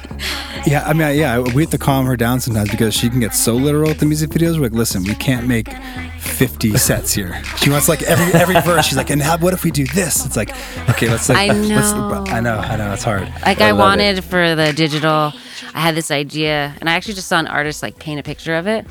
Yeah, 0.66 0.84
I 0.86 0.92
mean, 0.92 1.16
yeah, 1.18 1.38
we 1.40 1.62
have 1.62 1.70
to 1.70 1.78
calm 1.78 2.06
her 2.06 2.16
down 2.16 2.40
sometimes 2.40 2.70
because 2.70 2.94
she 2.94 3.08
can 3.08 3.18
get 3.20 3.34
so 3.34 3.54
literal 3.54 3.88
with 3.88 3.98
the 3.98 4.06
music 4.06 4.30
videos. 4.30 4.56
We're 4.56 4.64
like, 4.64 4.72
listen, 4.72 5.02
we 5.04 5.14
can't 5.14 5.46
make 5.46 5.72
50 6.20 6.76
sets 6.76 7.12
here. 7.12 7.42
She 7.56 7.70
wants 7.70 7.88
like 7.88 8.02
every 8.02 8.38
every 8.38 8.60
verse. 8.60 8.86
She's 8.86 8.96
like, 8.96 9.10
and 9.10 9.22
how, 9.22 9.38
what 9.38 9.54
if 9.54 9.64
we 9.64 9.70
do 9.70 9.86
this? 9.86 10.24
It's 10.26 10.36
like, 10.36 10.50
okay, 10.90 11.08
let's 11.08 11.28
like, 11.28 11.38
I 11.38 11.46
let's- 11.52 11.92
know. 11.92 12.24
I 12.28 12.40
know, 12.40 12.58
I 12.58 12.76
know, 12.76 12.92
it's 12.92 13.02
hard. 13.02 13.22
Like 13.44 13.60
I 13.60 13.68
I, 13.68 13.70
love 13.70 13.78
wanted 13.78 14.22
for 14.24 14.54
the 14.54 14.72
digital, 14.72 15.32
I 15.74 15.80
had 15.80 15.94
this 15.94 16.10
idea, 16.10 16.74
and 16.80 16.88
I 16.90 16.92
actually 16.92 17.14
just 17.14 17.28
saw 17.28 17.38
an 17.38 17.46
artist 17.46 17.82
like 17.82 17.98
paint 17.98 18.20
a 18.20 18.22
picture 18.22 18.54
of 18.54 18.66
it. 18.66 18.86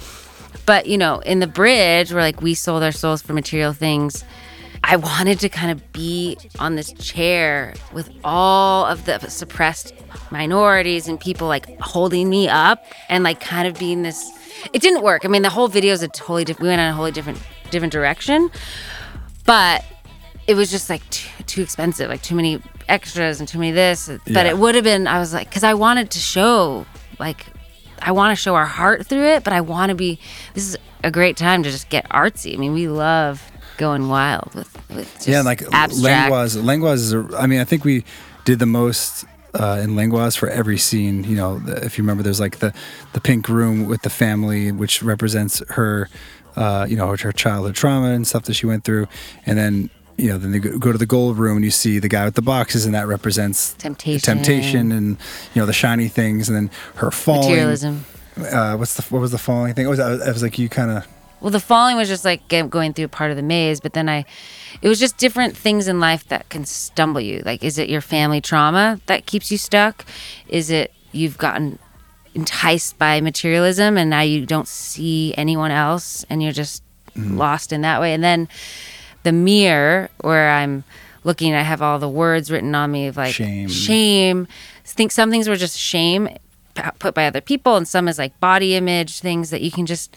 But 0.66 0.88
you 0.88 0.98
know, 0.98 1.20
in 1.20 1.40
the 1.40 1.48
bridge, 1.48 2.12
where 2.12 2.22
like 2.24 2.42
we 2.42 2.54
sold 2.56 2.84
our 2.84 2.92
souls 2.92 3.22
for 3.22 3.34
material 3.34 3.74
things, 3.74 4.24
I 4.84 4.96
wanted 4.96 5.40
to 5.42 5.50
kind 5.50 5.72
of 5.72 5.92
be 5.94 6.38
on 6.58 6.76
this 6.76 6.94
chair 6.94 7.74
with 7.94 8.10
all 8.24 8.86
of 8.86 9.06
the 9.06 9.20
suppressed 9.30 9.94
minorities 10.32 11.08
and 11.08 11.20
people 11.20 11.48
like 11.48 11.80
holding 11.80 12.30
me 12.30 12.48
up 12.50 12.86
and 13.10 13.24
like 13.24 13.40
kind 13.40 13.68
of 13.68 13.78
being 13.78 14.02
this. 14.04 14.30
It 14.74 14.82
didn't 14.82 15.04
work. 15.04 15.26
I 15.26 15.28
mean, 15.28 15.42
the 15.42 15.50
whole 15.50 15.68
video 15.68 15.94
is 15.94 16.02
a 16.02 16.08
totally 16.08 16.44
different. 16.46 16.64
We 16.64 16.68
went 16.70 16.82
in 16.82 16.88
a 16.88 16.94
wholly 16.94 17.12
different 17.12 17.40
different 17.72 17.94
direction, 17.94 18.50
but 19.46 19.86
it 20.48 20.56
was 20.56 20.72
just 20.72 20.90
like 20.90 21.08
too, 21.12 21.44
too 21.44 21.62
expensive, 21.62 22.10
like 22.10 22.22
too 22.24 22.36
many 22.36 22.60
extras 22.88 23.40
and 23.40 23.48
too 23.48 23.60
many 23.60 23.72
this. 23.72 24.08
But 24.08 24.28
Yeah. 24.28 24.44
it 24.46 24.58
would 24.58 24.76
have 24.76 24.84
been. 24.84 25.06
I 25.08 25.20
was 25.20 25.34
like, 25.34 25.50
because 25.50 25.64
I 25.64 25.76
wanted 25.76 26.10
to 26.12 26.20
show, 26.20 26.86
like, 27.20 27.46
I 28.02 28.12
want 28.12 28.36
to 28.36 28.42
show 28.42 28.56
our 28.56 28.66
heart 28.66 29.06
through 29.06 29.26
it, 29.26 29.44
but 29.44 29.54
I 29.54 29.62
want 29.62 29.90
to 29.90 29.96
be. 29.96 30.20
This 30.56 30.68
is 30.68 30.78
a 31.04 31.12
great 31.12 31.38
time 31.38 31.62
to 31.64 31.70
just 31.70 31.90
get 31.90 32.10
artsy. 32.10 32.54
I 32.56 32.58
mean, 32.58 32.74
we 32.74 32.88
love 32.88 33.49
going 33.80 34.10
wild 34.10 34.54
with 34.54 34.72
with 34.90 35.12
just 35.16 35.28
yeah, 35.28 35.42
like 35.42 35.64
abstract. 35.72 36.32
Langlois. 36.32 36.56
Langlois 36.62 36.94
is. 36.94 37.14
A, 37.14 37.28
I 37.36 37.48
mean, 37.48 37.60
I 37.60 37.64
think 37.64 37.84
we 37.84 38.04
did 38.46 38.60
the 38.60 38.68
most 38.68 39.26
uh, 39.56 39.80
in 39.82 39.96
Langlois 39.96 40.36
for 40.36 40.50
every 40.50 40.78
scene. 40.78 41.24
You 41.24 41.36
know, 41.36 41.60
the, 41.60 41.84
if 41.84 41.98
you 41.98 42.04
remember, 42.04 42.22
there's 42.22 42.40
like 42.40 42.60
the 42.60 42.74
the 43.14 43.22
pink 43.22 43.50
room 43.50 43.88
with 43.88 44.04
the 44.04 44.12
family, 44.12 44.72
which 44.72 45.02
represents 45.02 45.64
her. 45.70 46.08
Uh, 46.56 46.86
you 46.90 46.98
know, 46.98 47.08
her, 47.08 47.16
her 47.16 47.32
childhood 47.32 47.74
trauma 47.74 48.10
and 48.10 48.28
stuff 48.28 48.44
that 48.44 48.54
she 48.54 48.68
went 48.68 48.84
through, 48.84 49.08
and 49.48 49.58
then. 49.58 49.90
You 50.18 50.32
know, 50.32 50.38
then 50.38 50.52
they 50.52 50.60
go 50.60 50.92
to 50.92 50.98
the 50.98 51.06
gold 51.06 51.38
room 51.38 51.56
and 51.56 51.64
you 51.64 51.72
see 51.72 51.98
the 51.98 52.10
guy 52.10 52.26
with 52.26 52.36
the 52.36 52.42
boxes, 52.42 52.86
and 52.86 52.94
that 52.94 53.08
represents 53.08 53.72
Temptation. 53.76 54.20
temptation, 54.20 54.92
and 54.92 55.18
you 55.54 55.62
know 55.62 55.66
the 55.66 55.72
shiny 55.72 56.10
things, 56.10 56.50
and 56.50 56.58
then 56.58 56.70
her 56.96 57.10
falling. 57.10 57.52
materialism. 57.52 58.04
Uh, 58.36 58.76
what's 58.76 58.96
the 58.96 59.04
what 59.04 59.22
was 59.22 59.32
the 59.32 59.38
falling 59.38 59.74
thing? 59.74 59.86
It 59.86 59.88
was, 59.88 60.00
it 60.00 60.34
was 60.34 60.44
like 60.44 60.60
you 60.60 60.68
kind 60.68 60.92
of 60.92 61.08
Well, 61.42 61.52
the 61.52 61.60
falling 61.60 61.96
was 61.96 62.08
just 62.08 62.26
like 62.26 62.48
going 62.48 62.94
through 62.94 63.08
part 63.10 63.32
of 63.32 63.38
the 63.38 63.44
maze, 63.44 63.80
but 63.80 63.94
then 63.94 64.10
I, 64.10 64.26
it 64.82 64.88
was 64.88 65.00
just 65.00 65.18
different 65.18 65.56
things 65.56 65.88
in 65.88 66.00
life 66.00 66.28
that 66.28 66.50
can 66.50 66.66
stumble 66.66 67.22
you. 67.22 67.42
Like, 67.46 67.64
is 67.64 67.78
it 67.78 67.90
your 67.90 68.02
family 68.02 68.42
trauma 68.42 69.00
that 69.06 69.26
keeps 69.26 69.52
you 69.52 69.58
stuck? 69.58 70.06
Is 70.48 70.70
it 70.70 70.94
you've 71.12 71.38
gotten 71.38 71.80
enticed 72.36 72.98
by 73.00 73.22
materialism 73.22 73.98
and 73.98 74.10
now 74.10 74.22
you 74.22 74.46
don't 74.46 74.68
see 74.68 75.34
anyone 75.38 75.72
else 75.72 76.24
and 76.30 76.44
you're 76.44 76.52
just 76.52 76.84
mm-hmm. 77.16 77.38
lost 77.38 77.72
in 77.72 77.82
that 77.82 78.02
way? 78.02 78.14
And 78.14 78.24
then 78.24 78.48
the 79.24 79.32
mirror 79.32 80.10
where 80.22 80.52
I'm 80.52 80.84
looking, 81.24 81.54
I 81.54 81.62
have 81.62 81.82
all 81.82 82.00
the 82.00 82.10
words 82.10 82.52
written 82.52 82.76
on 82.76 82.92
me 82.92 83.08
of 83.08 83.18
like 83.18 83.34
Shame. 83.34 83.70
shame. 83.70 84.48
Think 84.84 85.12
some 85.12 85.30
things 85.30 85.48
were 85.48 85.56
just 85.56 85.78
shame 85.78 86.28
put 87.00 87.14
by 87.14 87.28
other 87.28 87.42
people, 87.42 87.76
and 87.76 87.88
some 87.88 88.08
is 88.08 88.18
like 88.18 88.38
body 88.40 88.76
image 88.76 89.20
things 89.20 89.50
that 89.50 89.62
you 89.62 89.72
can 89.72 89.86
just 89.86 90.16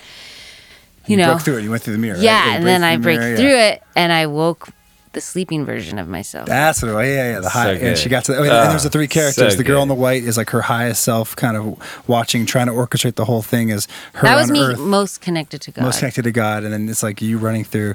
you, 1.07 1.17
know 1.17 1.27
broke 1.33 1.43
through 1.43 1.59
it. 1.59 1.63
You 1.65 1.71
went 1.71 1.83
through 1.83 1.95
the 1.95 1.99
mirror. 2.01 2.19
yeah, 2.19 2.47
You 2.47 2.51
and 2.57 2.67
then 2.67 2.85
I 2.85 2.97
the 2.97 3.03
break 3.03 3.19
mirror, 3.19 3.31
yeah. 3.31 3.37
through 3.37 3.57
it, 3.57 3.83
and 3.97 4.13
I 4.13 4.27
woke 4.27 4.69
the 5.13 5.21
sleeping 5.21 5.67
version 5.67 5.99
of 5.99 6.09
myself. 6.09 6.47
That's 6.47 6.81
what. 6.83 6.91
it 6.91 6.95
was. 6.95 7.07
Yeah, 7.07 7.33
yeah. 7.33 7.41
The 7.41 7.49
high, 7.51 7.75
good. 7.75 7.83
and 7.83 7.99
she 7.99 8.09
got 8.09 8.25
to. 8.25 8.37
Oh, 8.37 8.43
and 8.43 8.51
Oh, 8.51 8.69
there's 8.71 8.83
the 8.85 8.89
three 8.91 9.07
so 9.07 9.13
characters. 9.13 9.57
the 9.57 9.65
girl 9.65 9.79
good. 9.81 9.83
in 9.83 9.89
the 9.89 9.95
white 9.95 10.23
is 10.23 10.37
like 10.39 10.49
her 10.51 10.63
highest 10.63 11.03
self, 11.05 11.37
kind 11.37 11.57
of 11.57 12.09
watching, 12.09 12.47
trying 12.47 12.67
to 12.67 12.73
orchestrate 12.73 13.17
the 13.17 13.27
whole 13.27 13.43
thing 13.43 13.71
as 13.71 13.89
her 14.15 14.27
that 14.27 14.37
was 14.37 14.49
on 14.49 14.53
me 14.55 14.61
Earth, 14.63 14.79
most 14.79 15.21
connected 15.21 15.61
to 15.63 15.71
God. 15.71 15.85
most 15.85 15.99
connected 15.99 16.23
to 16.23 16.33
God, 16.33 16.65
and 16.65 16.73
then 16.73 16.89
it's 16.89 17.03
like 17.03 17.21
you 17.21 17.37
running 17.37 17.65
through. 17.65 17.95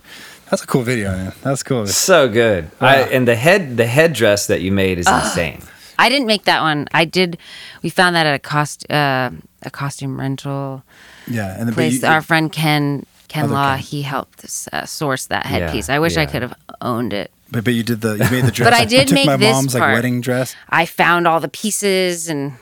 That's 0.52 0.62
a 0.63 0.67
cool 0.67 0.84
video, 0.84 1.12
man. 1.12 1.34
That's 1.41 1.63
cool. 1.63 1.88
So 1.88 2.30
good. 2.30 2.70
I, 2.80 2.98
and 3.02 3.28
the 3.28 3.36
head 3.36 3.78
the 3.78 3.88
headdress 3.88 4.46
that 4.48 4.62
you 4.62 4.72
made 4.72 5.00
is 5.00 5.08
insane. 5.08 5.62
I 6.00 6.10
didn't 6.10 6.28
make 6.28 6.43
that 6.43 6.62
one. 6.62 6.88
I 6.93 7.06
did. 7.06 7.39
We 7.82 7.89
found 7.89 8.15
that 8.15 8.28
at 8.28 8.36
a 8.36 8.39
cost 8.39 8.89
uh, 8.91 9.32
a 9.63 9.72
costume 9.72 10.20
rental 10.20 10.84
Yeah, 11.30 11.56
and 11.60 11.68
the 11.68 11.74
place. 11.74 12.02
you- 12.02 12.08
Our 12.08 12.22
friend 12.22 12.52
Ken 12.52 13.06
Ken 13.28 13.50
Law, 13.52 13.76
Ken. 13.76 13.80
he 13.80 14.02
helped 14.04 14.44
us, 14.46 14.70
uh, 14.72 14.86
source 14.86 15.26
that 15.28 15.46
Yeah, 15.46 15.52
headpiece. 15.52 15.90
I 15.90 16.00
wish 16.00 16.16
I 16.18 16.26
could 16.26 16.42
have 16.42 16.54
owned 16.82 17.12
it. 17.13 17.30
But, 17.52 17.63
but 17.66 17.74
you 17.74 17.84
did 17.84 18.02
the 18.02 18.13
you 18.13 18.30
made 18.32 18.46
the 18.46 18.52
dress. 18.58 18.70
But 18.70 18.74
I 18.74 18.86
did 18.86 19.00
you 19.02 19.06
took 19.08 19.13
make 19.16 19.26
my 19.26 19.38
this 19.38 19.54
mom's 19.54 19.74
like 19.74 19.82
wedding 19.84 20.22
dress. 20.22 20.56
I 20.70 20.86
found 20.86 21.28
all 21.28 21.40
the 21.40 21.48
pieces 21.50 22.30
and 22.30 22.54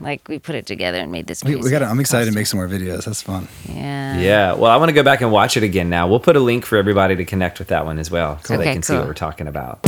like 0.00 0.26
we 0.28 0.38
put 0.38 0.54
it 0.54 0.66
together 0.66 0.98
and 0.98 1.12
made 1.12 1.26
this. 1.26 1.42
We, 1.44 1.54
piece 1.56 1.64
we 1.64 1.70
got. 1.70 1.82
of 1.82 1.88
I'm 1.88 2.00
excited 2.00 2.26
to 2.26 2.32
make 2.32 2.46
some 2.46 2.58
more 2.58 2.68
videos. 2.68 3.04
That's 3.04 3.22
fun. 3.22 3.48
Yeah. 3.68 4.18
Yeah. 4.18 4.52
Well, 4.54 4.70
I 4.70 4.76
want 4.76 4.88
to 4.88 4.92
go 4.94 5.02
back 5.02 5.20
and 5.20 5.30
watch 5.30 5.56
it 5.56 5.62
again 5.62 5.88
now. 5.90 6.08
We'll 6.08 6.20
put 6.20 6.36
a 6.36 6.40
link 6.40 6.64
for 6.66 6.76
everybody 6.78 7.16
to 7.16 7.24
connect 7.24 7.58
with 7.58 7.68
that 7.68 7.84
one 7.86 7.98
as 7.98 8.10
well 8.10 8.40
so 8.44 8.56
they 8.56 8.64
Okay, 8.64 8.72
can 8.74 8.82
see 8.82 8.96
what 8.96 9.06
we're 9.06 9.14
talking 9.14 9.46
about. 9.46 9.80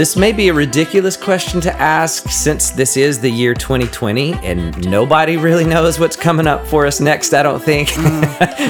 This 0.00 0.16
may 0.16 0.32
be 0.32 0.48
a 0.48 0.54
ridiculous 0.54 1.14
question 1.14 1.60
to 1.60 1.72
ask 1.78 2.30
since 2.30 2.70
this 2.70 2.96
is 2.96 3.20
the 3.20 3.28
year 3.28 3.52
2020 3.52 4.32
and 4.32 4.90
nobody 4.90 5.36
really 5.36 5.66
knows 5.66 6.00
what's 6.00 6.16
coming 6.16 6.46
up 6.46 6.66
for 6.66 6.86
us 6.86 7.00
next, 7.00 7.34
I 7.34 7.42
don't 7.42 7.62
think. 7.62 7.92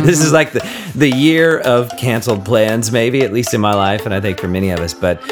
this 0.04 0.20
is 0.20 0.32
like 0.32 0.50
the, 0.50 0.68
the 0.96 1.08
year 1.08 1.60
of 1.60 1.88
canceled 1.96 2.44
plans, 2.44 2.90
maybe, 2.90 3.22
at 3.22 3.32
least 3.32 3.54
in 3.54 3.60
my 3.60 3.72
life, 3.72 4.06
and 4.06 4.12
I 4.12 4.20
think 4.20 4.40
for 4.40 4.48
many 4.48 4.70
of 4.70 4.80
us. 4.80 4.92
But 4.92 5.22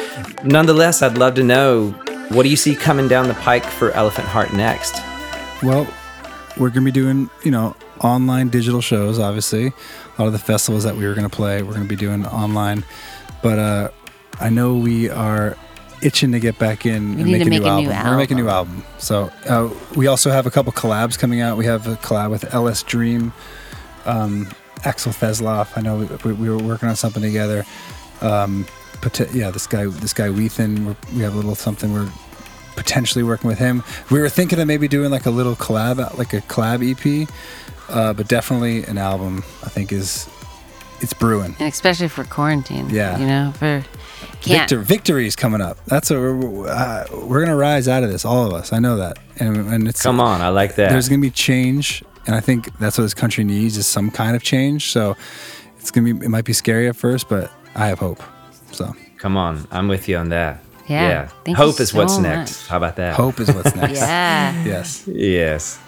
nonetheless, 0.41 1.01
I'd 1.01 1.17
love 1.17 1.35
to 1.35 1.43
know 1.43 1.89
what 2.29 2.43
do 2.43 2.49
you 2.49 2.55
see 2.55 2.77
coming 2.77 3.09
down 3.09 3.27
the 3.27 3.33
pike 3.33 3.65
for 3.65 3.91
Elephant 3.91 4.29
Heart 4.29 4.53
next? 4.53 4.95
Well, 5.61 5.85
we're 6.55 6.69
gonna 6.69 6.85
be 6.85 6.91
doing 6.93 7.29
you 7.43 7.51
know 7.51 7.75
online 7.99 8.47
digital 8.47 8.79
shows. 8.79 9.19
Obviously, 9.19 9.65
a 9.67 9.73
lot 10.17 10.27
of 10.27 10.31
the 10.31 10.39
festivals 10.39 10.85
that 10.85 10.95
we 10.95 11.05
were 11.05 11.13
gonna 11.13 11.27
play, 11.27 11.61
we're 11.61 11.73
gonna 11.73 11.83
be 11.83 11.97
doing 11.97 12.25
online. 12.25 12.85
But 13.43 13.59
uh, 13.59 13.89
I 14.39 14.49
know 14.49 14.77
we 14.77 15.09
are 15.09 15.57
itching 16.01 16.31
to 16.31 16.39
get 16.39 16.57
back 16.59 16.85
in 16.85 16.95
and 16.95 17.17
need 17.17 17.31
make, 17.31 17.41
a, 17.41 17.49
make 17.49 17.61
new 17.61 17.67
a 17.67 17.81
new 17.81 17.89
album. 17.91 18.11
We're 18.11 18.17
making 18.17 18.39
a 18.39 18.43
new 18.43 18.49
album. 18.49 18.83
So 18.97 19.31
uh, 19.47 19.69
we 19.95 20.07
also 20.07 20.31
have 20.31 20.45
a 20.45 20.51
couple 20.51 20.71
collabs 20.71 21.17
coming 21.17 21.41
out. 21.41 21.57
We 21.57 21.65
have 21.65 21.87
a 21.87 21.95
collab 21.95 22.31
with 22.31 22.43
LSDREAM, 22.43 23.31
um, 24.05 24.49
Axel 24.83 25.11
Thesloff. 25.11 25.77
I 25.77 25.81
know 25.81 26.07
we, 26.23 26.33
we 26.33 26.49
were 26.49 26.57
working 26.57 26.89
on 26.89 26.95
something 26.95 27.21
together. 27.21 27.65
Um, 28.21 28.65
pot- 29.01 29.33
yeah, 29.33 29.51
this 29.51 29.67
guy, 29.67 29.85
this 29.85 30.13
guy. 30.13 30.29
We're, 30.29 30.37
we 30.37 31.21
have 31.21 31.33
a 31.33 31.37
little 31.37 31.55
something 31.55 31.93
we're 31.93 32.11
potentially 32.75 33.23
working 33.23 33.47
with 33.47 33.59
him. 33.59 33.83
We 34.09 34.19
were 34.19 34.29
thinking 34.29 34.59
of 34.59 34.67
maybe 34.67 34.87
doing 34.87 35.11
like 35.11 35.25
a 35.25 35.31
little 35.31 35.55
collab, 35.55 36.17
like 36.17 36.33
a 36.33 36.41
collab 36.41 36.81
EP, 36.81 37.29
uh, 37.89 38.13
but 38.13 38.27
definitely 38.27 38.83
an 38.85 38.97
album. 38.97 39.43
I 39.63 39.69
think 39.69 39.91
is 39.91 40.29
it's 41.01 41.13
brewing. 41.13 41.55
And 41.59 41.67
especially 41.67 42.07
for 42.07 42.23
quarantine. 42.23 42.89
Yeah. 42.89 43.17
You 43.17 43.25
know, 43.27 43.53
for 43.57 43.83
can't. 44.41 44.69
Victor, 44.69 44.79
victory 44.79 45.27
is 45.27 45.35
coming 45.35 45.61
up. 45.61 45.83
That's 45.85 46.09
what 46.09 46.19
we're, 46.19 46.67
uh, 46.67 47.05
we're 47.25 47.43
gonna 47.43 47.57
rise 47.57 47.87
out 47.87 48.03
of 48.03 48.11
this, 48.11 48.23
all 48.25 48.45
of 48.45 48.53
us. 48.53 48.71
I 48.71 48.79
know 48.79 48.95
that, 48.97 49.19
and, 49.37 49.57
and 49.71 49.87
it's 49.87 50.01
Come 50.01 50.19
on, 50.19 50.41
I 50.41 50.49
like 50.49 50.75
that. 50.75 50.89
There's 50.91 51.09
gonna 51.09 51.21
be 51.21 51.29
change, 51.31 52.03
and 52.25 52.35
I 52.35 52.39
think 52.39 52.77
that's 52.79 52.97
what 52.97 53.03
this 53.03 53.13
country 53.13 53.43
needs 53.43 53.75
is 53.77 53.85
some 53.87 54.09
kind 54.11 54.35
of 54.35 54.43
change. 54.43 54.91
So 54.91 55.15
it's 55.79 55.91
gonna 55.91 56.13
be. 56.13 56.25
It 56.25 56.29
might 56.29 56.45
be 56.45 56.53
scary 56.53 56.87
at 56.87 56.95
first, 56.95 57.27
but 57.27 57.51
I 57.75 57.87
have 57.87 57.99
hope. 57.99 58.21
So 58.71 58.95
Come 59.17 59.35
on, 59.35 59.67
I'm 59.71 59.87
with 59.89 60.07
you 60.07 60.17
on 60.17 60.29
that. 60.29 60.63
Yeah. 60.87 61.27
Thank 61.27 61.49
you 61.49 61.55
Hope 61.55 61.79
is 61.79 61.93
what's 61.93 62.15
so 62.15 62.21
next. 62.21 62.61
much. 62.63 62.67
How 62.69 62.77
about 62.77 62.95
that? 62.95 63.15
hope 63.15 63.39
is 63.39 63.51
what's 63.53 63.75
next. 63.75 63.99
Yeah. 63.99 64.63
Yes. 64.65 65.07
Yes. 65.07 65.79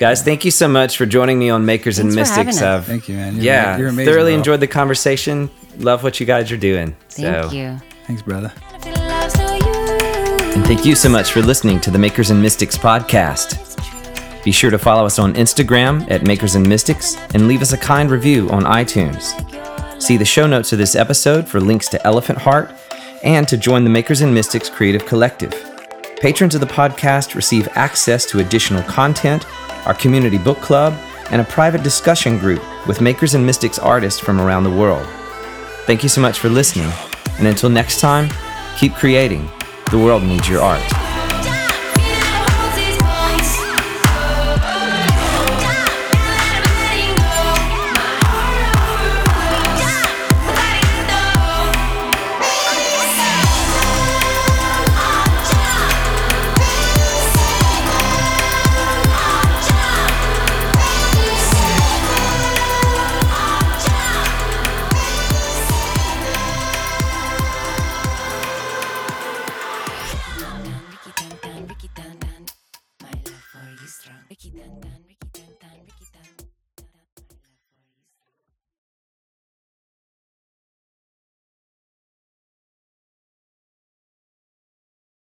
Guys, 0.00 0.22
thank 0.22 0.46
you 0.46 0.50
so 0.50 0.66
much 0.66 0.96
for 0.96 1.04
joining 1.04 1.38
me 1.38 1.50
on 1.50 1.66
Makers 1.66 1.98
and 1.98 2.10
Thanks 2.10 2.30
having 2.30 2.46
Mystics. 2.46 2.62
I've- 2.66 2.86
Thank 2.86 3.06
you, 3.10 3.16
man. 3.16 3.34
You're- 3.34 3.44
yeah, 3.46 3.76
you're 3.76 3.88
amazing, 3.88 4.10
thoroughly 4.10 4.30
bro. 4.32 4.38
enjoyed 4.38 4.60
the 4.60 4.66
conversation. 4.66 5.50
Love 5.78 6.02
what 6.02 6.18
you 6.18 6.24
guys 6.24 6.50
are 6.50 6.56
doing. 6.56 6.96
Thank 7.10 7.50
so. 7.50 7.50
you. 7.54 7.78
Thanks, 8.06 8.22
brother. 8.22 8.50
And 8.86 10.64
thank 10.66 10.86
you 10.86 10.94
so 10.94 11.10
much 11.10 11.32
for 11.32 11.42
listening 11.42 11.80
to 11.80 11.90
the 11.90 11.98
Makers 11.98 12.30
and 12.30 12.40
Mystics 12.40 12.78
podcast. 12.78 13.58
Be 14.42 14.52
sure 14.52 14.70
to 14.70 14.78
follow 14.78 15.04
us 15.04 15.18
on 15.18 15.34
Instagram 15.34 16.10
at 16.10 16.22
Makers 16.26 16.54
and 16.54 16.66
Mystics 16.66 17.18
and 17.34 17.46
leave 17.46 17.60
us 17.60 17.74
a 17.74 17.76
kind 17.78 18.10
review 18.10 18.48
on 18.48 18.64
iTunes. 18.64 19.34
See 20.02 20.16
the 20.16 20.24
show 20.24 20.46
notes 20.46 20.72
of 20.72 20.78
this 20.78 20.96
episode 20.96 21.46
for 21.46 21.60
links 21.60 21.88
to 21.90 22.02
Elephant 22.06 22.38
Heart 22.38 22.70
and 23.22 23.46
to 23.48 23.58
join 23.58 23.84
the 23.84 23.90
Makers 23.90 24.22
and 24.22 24.32
Mystics 24.32 24.70
Creative 24.70 25.04
Collective. 25.04 25.52
Patrons 26.22 26.54
of 26.54 26.62
the 26.62 26.66
podcast 26.66 27.34
receive 27.34 27.68
access 27.74 28.24
to 28.26 28.38
additional 28.40 28.82
content, 28.84 29.44
our 29.86 29.94
community 29.94 30.38
book 30.38 30.58
club, 30.60 30.94
and 31.30 31.40
a 31.40 31.44
private 31.44 31.82
discussion 31.82 32.38
group 32.38 32.62
with 32.86 33.00
Makers 33.00 33.34
and 33.34 33.44
Mystics 33.46 33.78
artists 33.78 34.18
from 34.18 34.40
around 34.40 34.64
the 34.64 34.70
world. 34.70 35.06
Thank 35.86 36.02
you 36.02 36.08
so 36.08 36.20
much 36.20 36.38
for 36.38 36.48
listening, 36.48 36.90
and 37.38 37.46
until 37.46 37.70
next 37.70 38.00
time, 38.00 38.28
keep 38.76 38.94
creating. 38.94 39.48
The 39.90 39.98
world 39.98 40.22
needs 40.22 40.48
your 40.48 40.60
art. 40.62 41.09